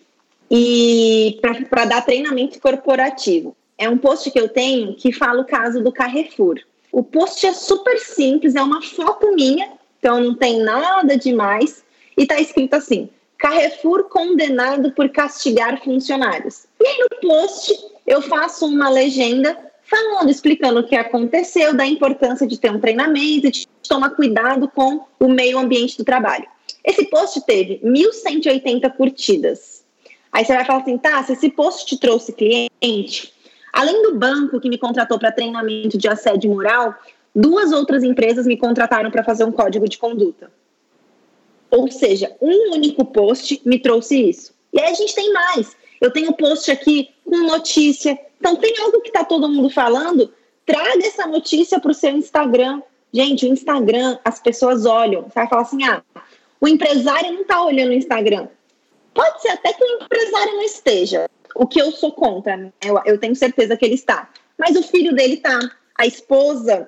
[0.49, 1.39] e
[1.69, 3.55] para dar treinamento corporativo.
[3.77, 6.59] É um post que eu tenho que fala o caso do Carrefour.
[6.91, 11.83] O post é super simples, é uma foto minha então não tem nada demais.
[12.17, 16.65] E está escrito assim: Carrefour condenado por castigar funcionários.
[16.79, 17.73] E aí no post
[18.07, 23.51] eu faço uma legenda falando, explicando o que aconteceu, da importância de ter um treinamento,
[23.51, 26.47] de tomar cuidado com o meio ambiente do trabalho.
[26.83, 29.78] Esse post teve 1.180 curtidas.
[30.31, 33.33] Aí você vai falar assim, tá, se esse post te trouxe cliente,
[33.73, 36.95] além do banco que me contratou para treinamento de assédio moral,
[37.35, 40.51] duas outras empresas me contrataram para fazer um código de conduta.
[41.71, 44.53] Ou seja, um único post me trouxe isso.
[44.73, 45.75] E aí a gente tem mais.
[46.01, 48.17] Eu tenho post aqui com notícia.
[48.39, 50.33] Então, tem algo que está todo mundo falando?
[50.65, 52.81] Traga essa notícia para o seu Instagram.
[53.11, 55.23] Gente, o Instagram, as pessoas olham.
[55.23, 56.01] Você vai falar assim: ah,
[56.61, 58.47] o empresário não está olhando o Instagram.
[59.13, 62.71] Pode ser até que o empresário não esteja, o que eu sou contra, né?
[62.83, 64.29] eu, eu tenho certeza que ele está.
[64.57, 65.59] Mas o filho dele está,
[65.97, 66.87] a esposa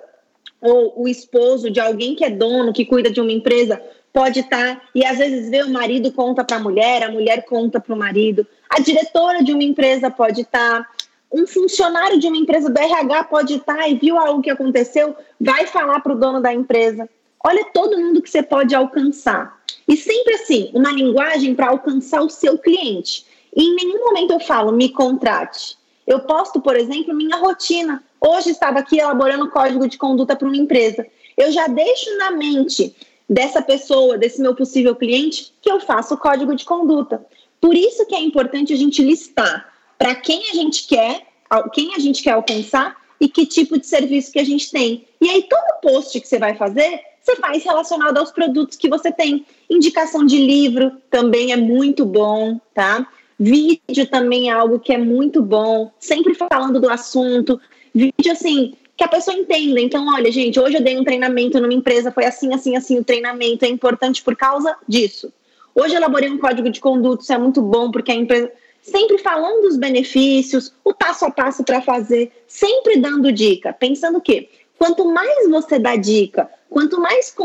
[0.61, 3.82] ou o esposo de alguém que é dono, que cuida de uma empresa,
[4.13, 7.45] pode estar, tá, e às vezes vê o marido conta para a mulher, a mulher
[7.45, 10.89] conta para o marido, a diretora de uma empresa pode estar, tá,
[11.32, 15.15] um funcionário de uma empresa do RH pode estar tá, e viu algo que aconteceu,
[15.39, 17.09] vai falar para o dono da empresa.
[17.45, 19.59] Olha todo mundo que você pode alcançar.
[19.87, 23.25] E sempre assim, uma linguagem para alcançar o seu cliente.
[23.55, 25.77] E em nenhum momento eu falo, me contrate.
[26.05, 28.03] Eu posto, por exemplo, minha rotina.
[28.19, 31.05] Hoje estava aqui elaborando código de conduta para uma empresa.
[31.37, 32.95] Eu já deixo na mente
[33.29, 37.25] dessa pessoa, desse meu possível cliente, que eu faço o código de conduta.
[37.59, 41.27] Por isso que é importante a gente listar para quem a gente quer,
[41.73, 45.07] quem a gente quer alcançar e que tipo de serviço que a gente tem.
[45.21, 49.11] E aí todo post que você vai fazer, você faz relacionado aos produtos que você
[49.11, 49.45] tem.
[49.69, 53.07] Indicação de livro também é muito bom, tá?
[53.39, 57.59] Vídeo também é algo que é muito bom, sempre falando do assunto.
[57.93, 59.80] Vídeo assim, que a pessoa entenda.
[59.80, 63.03] Então, olha, gente, hoje eu dei um treinamento numa empresa, foi assim, assim, assim, o
[63.03, 65.32] treinamento é importante por causa disso.
[65.74, 68.51] Hoje eu elaborei um código de conduta, isso é muito bom, porque a empresa
[68.82, 74.22] sempre falando dos benefícios, o passo a passo para fazer, sempre dando dica, pensando o
[74.22, 74.49] quê?
[74.78, 77.36] Quanto mais você dá dica, quanto mais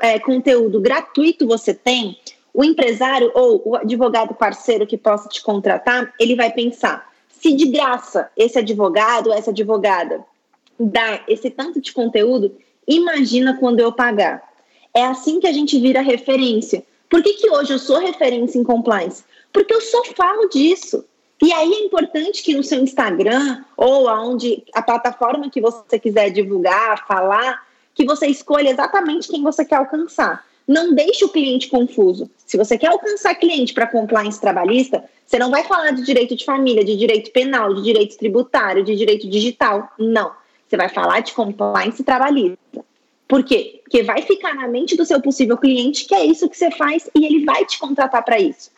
[0.00, 2.18] é, conteúdo gratuito você tem,
[2.54, 7.66] o empresário ou o advogado parceiro que possa te contratar, ele vai pensar: se de
[7.66, 10.24] graça esse advogado, essa advogada
[10.80, 12.56] dar esse tanto de conteúdo,
[12.88, 14.42] imagina quando eu pagar.
[14.92, 16.82] É assim que a gente vira referência.
[17.10, 19.22] Por que, que hoje eu sou referência em compliance?
[19.52, 21.04] Porque eu só falo disso.
[21.42, 26.30] E aí é importante que no seu Instagram ou aonde a plataforma que você quiser
[26.30, 27.65] divulgar, falar,
[27.96, 30.44] que você escolha exatamente quem você quer alcançar.
[30.68, 32.30] Não deixe o cliente confuso.
[32.44, 36.44] Se você quer alcançar cliente para compliance trabalhista, você não vai falar de direito de
[36.44, 39.90] família, de direito penal, de direito tributário, de direito digital.
[39.98, 40.32] Não.
[40.68, 42.84] Você vai falar de compliance trabalhista.
[43.26, 43.80] Por quê?
[43.82, 47.08] Porque vai ficar na mente do seu possível cliente que é isso que você faz
[47.14, 48.70] e ele vai te contratar para isso.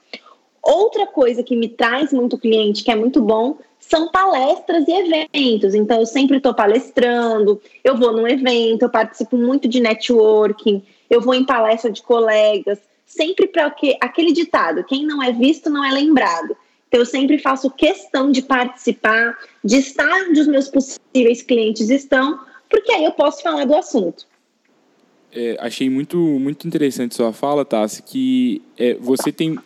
[0.62, 5.74] Outra coisa que me traz muito cliente, que é muito bom, são palestras e eventos.
[5.74, 11.20] Então, eu sempre estou palestrando, eu vou num evento, eu participo muito de networking, eu
[11.20, 15.92] vou em palestra de colegas, sempre para aquele ditado: quem não é visto não é
[15.92, 16.56] lembrado.
[16.88, 22.40] Então, eu sempre faço questão de participar, de estar onde os meus possíveis clientes estão,
[22.68, 24.26] porque aí eu posso falar do assunto.
[25.30, 29.58] É, achei muito, muito interessante sua fala, Tassi, que é, você tem.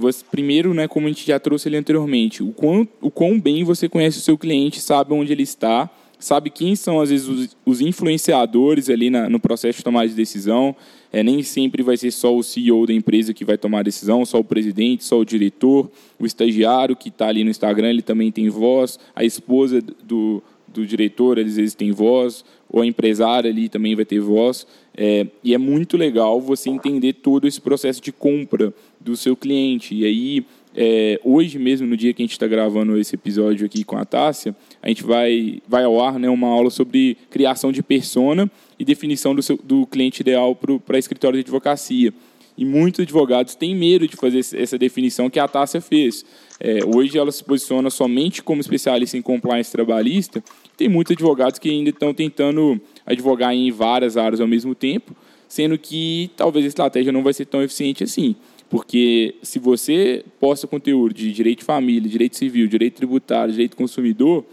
[0.00, 3.62] Você, primeiro, né, como a gente já trouxe ali anteriormente, o quão, o quão bem
[3.62, 7.56] você conhece o seu cliente, sabe onde ele está, sabe quem são, às vezes, os,
[7.64, 10.74] os influenciadores ali na, no processo de tomar de decisão,
[11.12, 14.24] é, nem sempre vai ser só o CEO da empresa que vai tomar a decisão,
[14.24, 18.32] só o presidente, só o diretor, o estagiário que está ali no Instagram, ele também
[18.32, 23.68] tem voz, a esposa do, do diretor, às vezes tem voz, ou a empresária ali
[23.68, 24.66] também vai ter voz.
[24.96, 29.94] É, e é muito legal você entender todo esse processo de compra do seu cliente.
[29.94, 33.84] E aí, é, hoje mesmo, no dia que a gente está gravando esse episódio aqui
[33.84, 37.82] com a Tássia, a gente vai, vai ao ar né, uma aula sobre criação de
[37.82, 42.12] persona e definição do, seu, do cliente ideal para escritório de advocacia.
[42.58, 46.26] E muitos advogados têm medo de fazer essa definição que a Tássia fez.
[46.58, 50.44] É, hoje ela se posiciona somente como especialista em compliance trabalhista.
[50.76, 55.14] Tem muitos advogados que ainda estão tentando advogar em várias áreas ao mesmo tempo,
[55.48, 58.36] sendo que talvez a estratégia não vai ser tão eficiente assim.
[58.68, 64.44] Porque se você posta conteúdo de direito de família, direito civil, direito tributário, direito consumidor,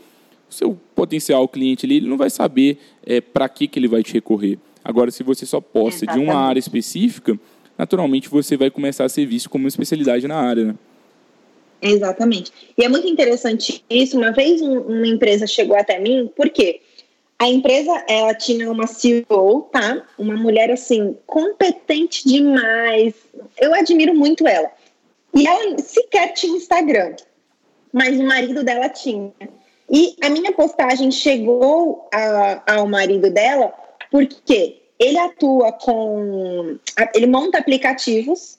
[0.49, 4.01] o seu potencial cliente ali ele não vai saber é, para que, que ele vai
[4.01, 4.57] te recorrer.
[4.83, 6.25] Agora, se você só posta Exatamente.
[6.25, 7.37] de uma área específica,
[7.77, 10.65] naturalmente você vai começar a ser visto como uma especialidade na área.
[10.65, 10.75] Né?
[11.81, 12.51] Exatamente.
[12.77, 14.17] E é muito interessante isso.
[14.17, 16.81] Uma vez um, uma empresa chegou até mim, por quê?
[17.39, 20.03] A empresa, ela tinha uma CEO, tá?
[20.17, 23.13] Uma mulher, assim, competente demais.
[23.59, 24.71] Eu admiro muito ela.
[25.35, 27.15] E ela sequer tinha Instagram.
[27.93, 29.31] mas o marido dela tinha.
[29.89, 33.73] E a minha postagem chegou a, ao marido dela
[34.11, 36.77] porque ele atua com.
[37.13, 38.57] Ele monta aplicativos.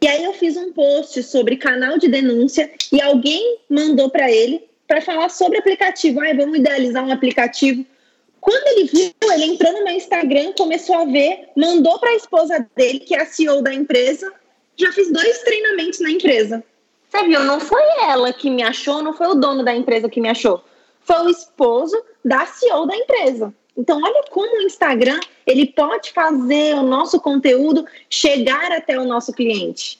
[0.00, 4.62] E aí eu fiz um post sobre canal de denúncia e alguém mandou para ele
[4.86, 6.20] para falar sobre aplicativo.
[6.20, 7.86] Ah, vamos idealizar um aplicativo.
[8.44, 12.68] Quando ele viu, ele entrou no meu Instagram, começou a ver, mandou para a esposa
[12.76, 14.30] dele, que é a CEO da empresa.
[14.76, 16.62] Já fiz dois treinamentos na empresa.
[17.08, 17.42] Você viu?
[17.42, 20.62] Não foi ela que me achou, não foi o dono da empresa que me achou.
[21.00, 23.54] Foi o esposo da CEO da empresa.
[23.74, 29.32] Então, olha como o Instagram ele pode fazer o nosso conteúdo chegar até o nosso
[29.32, 29.98] cliente.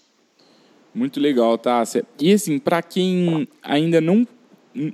[0.95, 2.05] Muito legal, Tássia.
[2.21, 4.27] E assim, para quem ainda não,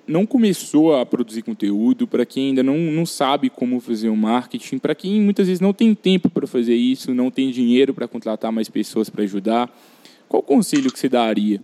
[0.07, 4.79] não começou a produzir conteúdo, para quem ainda não, não sabe como fazer o marketing,
[4.79, 8.53] para quem muitas vezes não tem tempo para fazer isso, não tem dinheiro para contratar
[8.53, 9.75] mais pessoas para ajudar,
[10.29, 11.61] qual conselho que você daria?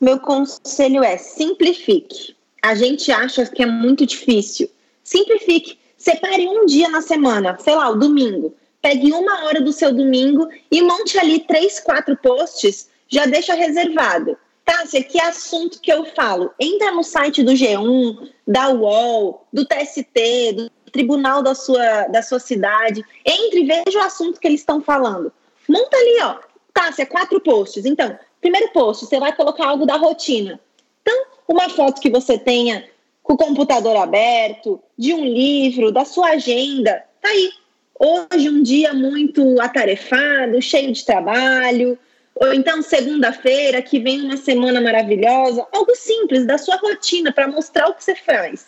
[0.00, 2.34] Meu conselho é simplifique.
[2.62, 4.68] A gente acha que é muito difícil.
[5.02, 5.78] Simplifique.
[5.96, 8.54] Separe um dia na semana, sei lá, o domingo.
[8.82, 14.36] Pegue uma hora do seu domingo e monte ali três, quatro posts, já deixa reservado.
[14.70, 16.52] Tássia, que assunto que eu falo?
[16.58, 22.38] Entra no site do G1, da UOL, do TST, do tribunal da sua, da sua
[22.38, 23.04] cidade.
[23.24, 25.32] Entre e veja o assunto que eles estão falando.
[25.68, 26.36] Monta ali, ó.
[26.72, 27.84] Tássia, quatro posts.
[27.84, 30.58] Então, Primeiro post, você vai colocar algo da rotina.
[31.02, 32.88] Então, uma foto que você tenha
[33.22, 37.50] com o computador aberto, de um livro, da sua agenda, tá aí.
[37.98, 41.98] Hoje um dia muito atarefado, cheio de trabalho,
[42.40, 47.88] ou então segunda-feira que vem uma semana maravilhosa, algo simples da sua rotina para mostrar
[47.88, 48.66] o que você faz.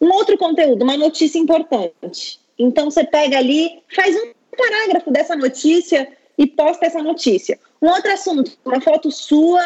[0.00, 2.40] Um outro conteúdo, uma notícia importante.
[2.56, 7.58] Então você pega ali, faz um parágrafo dessa notícia e posta essa notícia.
[7.80, 9.62] Um outro assunto, uma foto sua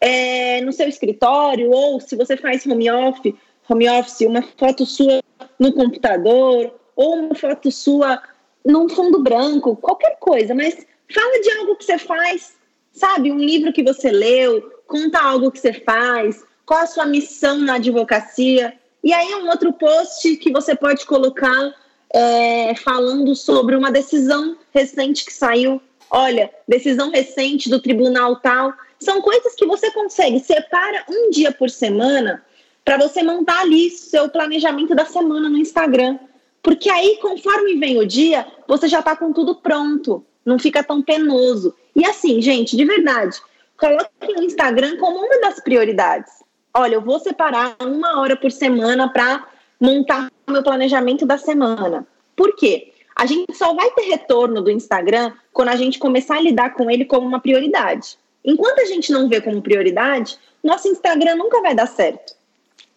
[0.00, 3.34] é, no seu escritório, ou se você faz home office,
[3.68, 5.22] home office, uma foto sua
[5.58, 8.20] no computador, ou uma foto sua
[8.64, 10.74] num fundo branco, qualquer coisa, mas
[11.12, 12.59] fala de algo que você faz,
[13.00, 13.32] sabe?
[13.32, 17.74] Um livro que você leu, conta algo que você faz, qual a sua missão na
[17.74, 18.74] advocacia.
[19.02, 21.74] E aí um outro post que você pode colocar
[22.12, 25.80] é, falando sobre uma decisão recente que saiu
[26.10, 28.74] olha, decisão recente do tribunal tal.
[28.98, 32.44] São coisas que você consegue, separa um dia por semana
[32.84, 36.18] para você montar ali seu planejamento da semana no Instagram.
[36.62, 41.00] Porque aí, conforme vem o dia, você já está com tudo pronto, não fica tão
[41.00, 41.74] penoso.
[41.94, 43.40] E assim, gente, de verdade,
[43.76, 46.32] coloque o Instagram como uma das prioridades.
[46.72, 49.46] Olha, eu vou separar uma hora por semana para
[49.80, 52.06] montar o meu planejamento da semana.
[52.36, 52.92] Por quê?
[53.16, 56.90] A gente só vai ter retorno do Instagram quando a gente começar a lidar com
[56.90, 58.16] ele como uma prioridade.
[58.44, 62.34] Enquanto a gente não vê como prioridade, nosso Instagram nunca vai dar certo.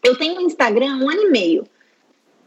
[0.03, 1.65] Eu tenho um Instagram um ano e meio.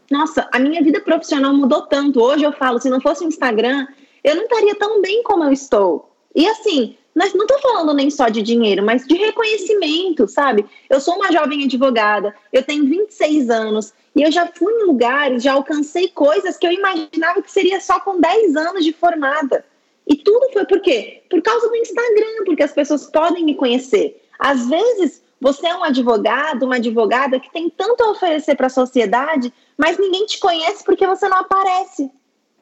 [0.09, 2.21] Nossa, a minha vida profissional mudou tanto.
[2.21, 3.85] Hoje eu falo, se não fosse o Instagram,
[4.23, 6.06] eu não estaria tão bem como eu estou.
[6.37, 10.67] E assim, nós não estou falando nem só de dinheiro, mas de reconhecimento, sabe?
[10.87, 15.41] Eu sou uma jovem advogada, eu tenho 26 anos, e eu já fui em lugares,
[15.41, 19.65] já alcancei coisas que eu imaginava que seria só com 10 anos de formada.
[20.05, 21.23] E tudo foi por quê?
[21.27, 24.23] Por causa do Instagram, porque as pessoas podem me conhecer.
[24.37, 28.69] Às vezes, você é um advogado, uma advogada que tem tanto a oferecer para a
[28.69, 32.11] sociedade, mas ninguém te conhece porque você não aparece.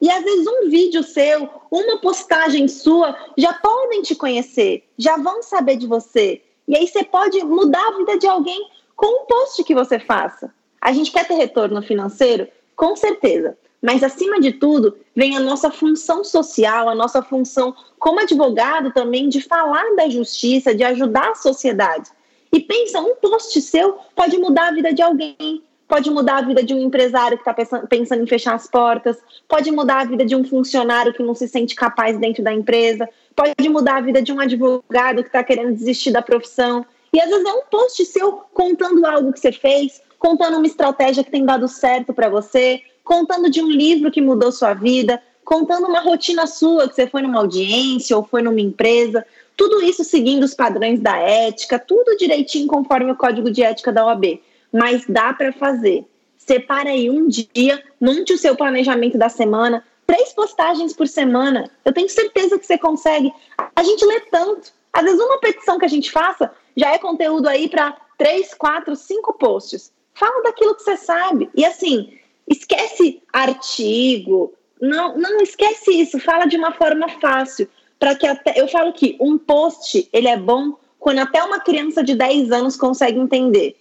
[0.00, 5.42] E às vezes um vídeo seu, uma postagem sua, já podem te conhecer, já vão
[5.42, 6.42] saber de você.
[6.68, 10.52] E aí você pode mudar a vida de alguém com um post que você faça.
[10.80, 12.48] A gente quer ter retorno financeiro?
[12.74, 13.56] Com certeza.
[13.80, 19.28] Mas, acima de tudo, vem a nossa função social, a nossa função como advogado também
[19.28, 22.10] de falar da justiça, de ajudar a sociedade.
[22.52, 26.62] E pensa, um post seu pode mudar a vida de alguém, pode mudar a vida
[26.62, 27.54] de um empresário que está
[27.86, 29.18] pensando em fechar as portas,
[29.48, 33.08] pode mudar a vida de um funcionário que não se sente capaz dentro da empresa,
[33.34, 36.84] pode mudar a vida de um advogado que está querendo desistir da profissão.
[37.12, 41.22] E às vezes é um post seu contando algo que você fez, contando uma estratégia
[41.22, 45.86] que tem dado certo para você, contando de um livro que mudou sua vida, contando
[45.86, 49.24] uma rotina sua, que você foi numa audiência ou foi numa empresa,
[49.56, 54.04] tudo isso seguindo os padrões da ética, tudo direitinho conforme o código de ética da
[54.04, 54.40] OAB.
[54.76, 56.04] Mas dá para fazer.
[56.36, 61.70] Separa aí um dia, monte o seu planejamento da semana, três postagens por semana.
[61.84, 63.32] Eu tenho certeza que você consegue.
[63.74, 64.72] A gente lê tanto.
[64.92, 68.94] Às vezes, uma petição que a gente faça já é conteúdo aí para três, quatro,
[68.94, 69.92] cinco posts.
[70.14, 71.50] Fala daquilo que você sabe.
[71.54, 77.68] E assim, esquece artigo, não, não esquece isso, fala de uma forma fácil,
[77.98, 82.02] para que até eu falo que um post, ele é bom quando até uma criança
[82.02, 83.76] de 10 anos consegue entender.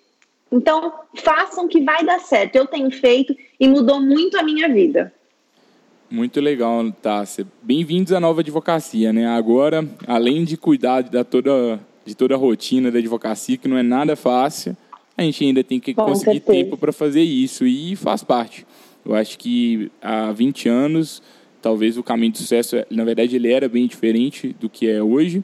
[0.56, 2.56] Então, façam que vai dar certo.
[2.56, 5.14] Eu tenho feito e mudou muito a minha vida.
[6.10, 7.46] Muito legal, Tássia.
[7.62, 9.28] Bem-vindos à nova advocacia, né?
[9.28, 13.84] Agora, além de cuidar da toda, de toda a rotina da advocacia, que não é
[13.84, 14.78] nada fácil,
[15.18, 16.52] a gente ainda tem que Com conseguir certeza.
[16.54, 18.66] tempo para fazer isso e faz parte.
[19.06, 21.22] Eu acho que há 20 anos,
[21.62, 25.44] talvez o caminho de sucesso, na verdade, ele era bem diferente do que é hoje.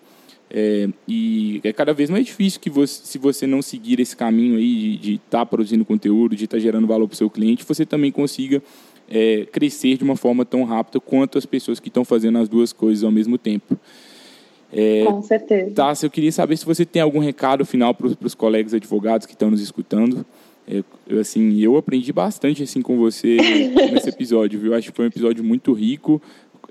[0.53, 4.57] É, e é cada vez mais difícil que você, se você não seguir esse caminho
[4.57, 7.63] aí de estar tá produzindo conteúdo, de estar tá gerando valor para o seu cliente,
[7.65, 8.61] você também consiga
[9.09, 12.73] é, crescer de uma forma tão rápida quanto as pessoas que estão fazendo as duas
[12.73, 13.79] coisas ao mesmo tempo.
[14.73, 15.71] É, Com certeza.
[15.71, 19.33] Tá, eu queria saber se você tem algum recado final para os colegas advogados que
[19.33, 20.25] estão nos escutando.
[20.67, 23.37] É, eu, assim, eu aprendi bastante assim com você
[23.91, 24.73] nesse episódio, viu?
[24.73, 26.21] Acho que foi um episódio muito rico.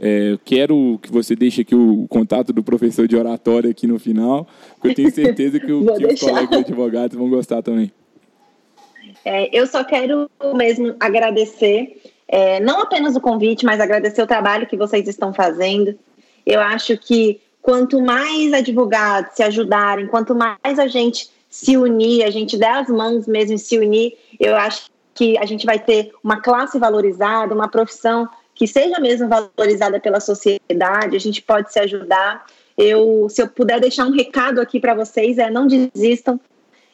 [0.02, 4.48] É, quero que você deixe aqui o contato do professor de oratória aqui no final,
[4.76, 7.92] porque eu tenho certeza que, o, que os colegas advogados vão gostar também.
[9.22, 14.66] É, eu só quero mesmo agradecer, é, não apenas o convite, mas agradecer o trabalho
[14.66, 15.94] que vocês estão fazendo.
[16.46, 22.30] Eu acho que quanto mais advogados se ajudarem, quanto mais a gente se unir, a
[22.30, 26.12] gente der as mãos mesmo e se unir, eu acho que a gente vai ter
[26.24, 28.26] uma classe valorizada, uma profissão
[28.60, 32.44] que seja mesmo valorizada pela sociedade, a gente pode se ajudar.
[32.76, 36.38] Eu, se eu puder deixar um recado aqui para vocês, é não desistam.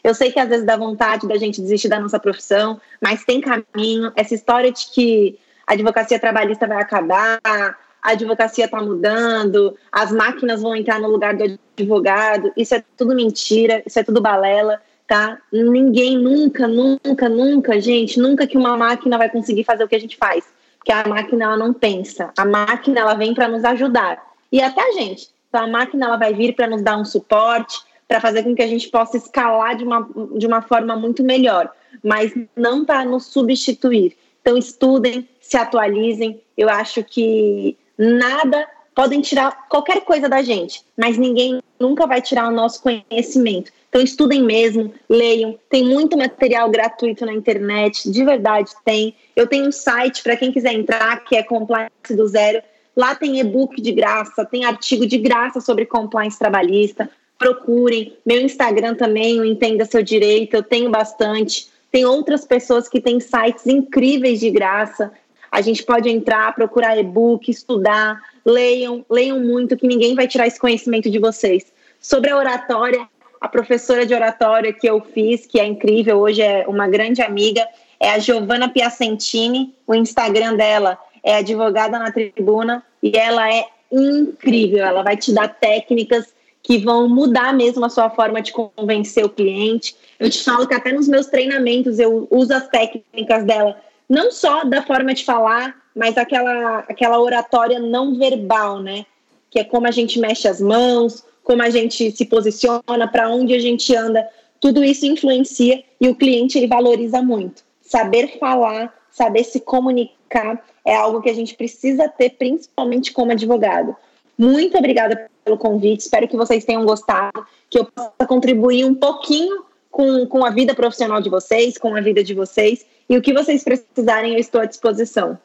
[0.04, 3.40] Eu sei que às vezes dá vontade da gente desistir da nossa profissão, mas tem
[3.40, 4.12] caminho.
[4.14, 10.62] Essa história de que a advocacia trabalhista vai acabar, a advocacia está mudando, as máquinas
[10.62, 15.38] vão entrar no lugar do advogado, isso é tudo mentira, isso é tudo balela, tá?
[15.52, 20.00] Ninguém nunca, nunca, nunca, gente, nunca que uma máquina vai conseguir fazer o que a
[20.00, 20.54] gente faz
[20.87, 22.32] que a máquina ela não pensa.
[22.39, 24.24] A máquina ela vem para nos ajudar.
[24.53, 25.28] E até a gente.
[25.49, 28.62] Então a máquina ela vai vir para nos dar um suporte, para fazer com que
[28.62, 30.09] a gente possa escalar de uma,
[30.39, 31.68] de uma forma muito melhor,
[32.05, 34.16] mas não para nos substituir.
[34.41, 36.41] Então estudem, se atualizem.
[36.57, 38.64] Eu acho que nada
[38.95, 43.72] podem tirar qualquer coisa da gente, mas ninguém nunca vai tirar o nosso conhecimento.
[43.88, 45.58] Então estudem mesmo, leiam.
[45.70, 49.14] Tem muito material gratuito na internet, de verdade tem.
[49.34, 52.62] Eu tenho um site para quem quiser entrar, que é Compliance do Zero.
[52.96, 57.10] Lá tem e-book de graça, tem artigo de graça sobre compliance trabalhista.
[57.38, 58.16] Procurem.
[58.24, 61.68] Meu Instagram também, o Entenda Seu Direito, eu tenho bastante.
[61.90, 65.12] Tem outras pessoas que têm sites incríveis de graça.
[65.50, 70.61] A gente pode entrar, procurar e-book, estudar, leiam, leiam muito, que ninguém vai tirar esse
[70.61, 71.66] conhecimento de vocês.
[72.01, 73.09] Sobre a oratória,
[73.40, 77.66] a professora de oratória que eu fiz, que é incrível, hoje é uma grande amiga,
[77.99, 79.74] é a Giovanna Piacentini.
[79.86, 84.84] O Instagram dela é Advogada na Tribuna e ela é incrível.
[84.84, 89.28] Ela vai te dar técnicas que vão mudar mesmo a sua forma de convencer o
[89.28, 89.97] cliente.
[90.18, 94.64] Eu te falo que até nos meus treinamentos eu uso as técnicas dela, não só
[94.64, 99.07] da forma de falar, mas aquela, aquela oratória não verbal, né?
[99.51, 103.55] Que é como a gente mexe as mãos, como a gente se posiciona, para onde
[103.55, 104.28] a gente anda,
[104.61, 107.64] tudo isso influencia e o cliente ele valoriza muito.
[107.80, 113.97] Saber falar, saber se comunicar é algo que a gente precisa ter, principalmente como advogado.
[114.36, 119.64] Muito obrigada pelo convite, espero que vocês tenham gostado, que eu possa contribuir um pouquinho
[119.90, 123.32] com, com a vida profissional de vocês, com a vida de vocês, e o que
[123.32, 125.38] vocês precisarem, eu estou à disposição.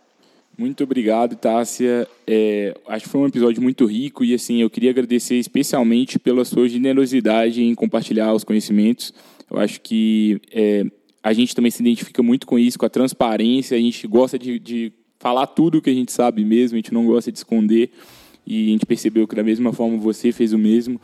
[0.62, 2.08] Muito obrigado, Tássia.
[2.28, 6.46] É, acho que foi um episódio muito rico e assim eu queria agradecer especialmente pela
[6.46, 9.12] sua generosidade em compartilhar os conhecimentos.
[9.50, 10.86] Eu acho que é,
[11.24, 13.76] a gente também se identifica muito com isso, com a transparência.
[13.76, 16.76] A gente gosta de, de falar tudo o que a gente sabe mesmo.
[16.76, 17.90] A gente não gosta de esconder
[18.46, 21.02] e a gente percebeu que da mesma forma você fez o mesmo.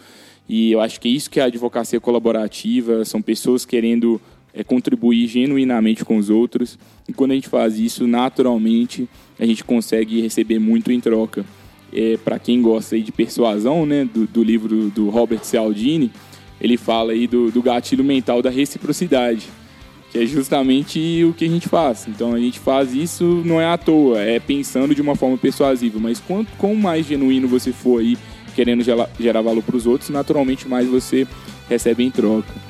[0.47, 3.03] E eu acho que é isso que é a advocacia colaborativa.
[3.03, 4.21] São pessoas querendo
[4.53, 6.77] é contribuir genuinamente com os outros.
[7.07, 9.07] E quando a gente faz isso, naturalmente,
[9.39, 11.45] a gente consegue receber muito em troca.
[11.93, 16.11] É, Para quem gosta aí de persuasão, né, do, do livro do Robert Cialdini,
[16.59, 19.47] ele fala aí do, do gatilho mental da reciprocidade,
[20.11, 22.07] que é justamente o que a gente faz.
[22.07, 25.99] Então a gente faz isso não é à toa, é pensando de uma forma persuasiva.
[25.99, 28.17] Mas quanto com mais genuíno você for aí
[28.55, 31.27] querendo gerar, valor para os outros, naturalmente mais você
[31.69, 32.66] recebe em troca.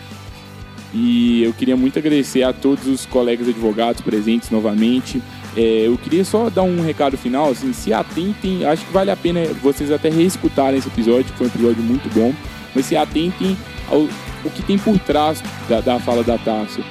[0.93, 5.21] E eu queria muito agradecer a todos os colegas advogados presentes novamente.
[5.55, 9.15] É, eu queria só dar um recado final, assim, se atentem, acho que vale a
[9.15, 12.33] pena vocês até reescutarem esse episódio, que foi um episódio muito bom,
[12.75, 13.57] mas se atentem
[13.89, 14.07] ao
[14.45, 16.81] o que tem por trás da, da fala da Tarso.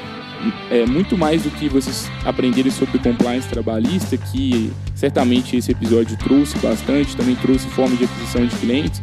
[0.70, 6.59] É muito mais do que vocês aprenderem sobre compliance trabalhista, que certamente esse episódio trouxe
[6.59, 9.01] bastante, também trouxe forma de aquisição de clientes,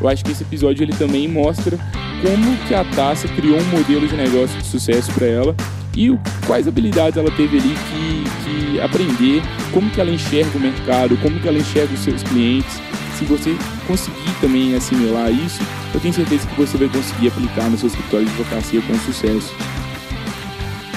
[0.00, 1.78] eu acho que esse episódio ele também mostra
[2.22, 5.54] como que a Tassa criou um modelo de negócio de sucesso para ela
[5.96, 6.16] e
[6.46, 9.42] quais habilidades ela teve ali que, que aprender,
[9.72, 12.80] como que ela enxerga o mercado, como que ela enxerga os seus clientes.
[13.18, 15.62] Se você conseguir também assimilar isso,
[15.94, 19.54] eu tenho certeza que você vai conseguir aplicar no seu escritório de advocacia com sucesso.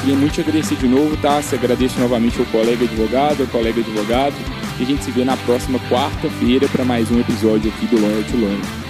[0.02, 1.18] Queria muito te agradecer de novo?
[1.42, 4.36] Se agradeço novamente ao colega advogado, ao colega advogado.
[4.80, 8.26] E a gente se vê na próxima quarta-feira para mais um episódio aqui do Lawyer
[8.26, 8.89] to Learn.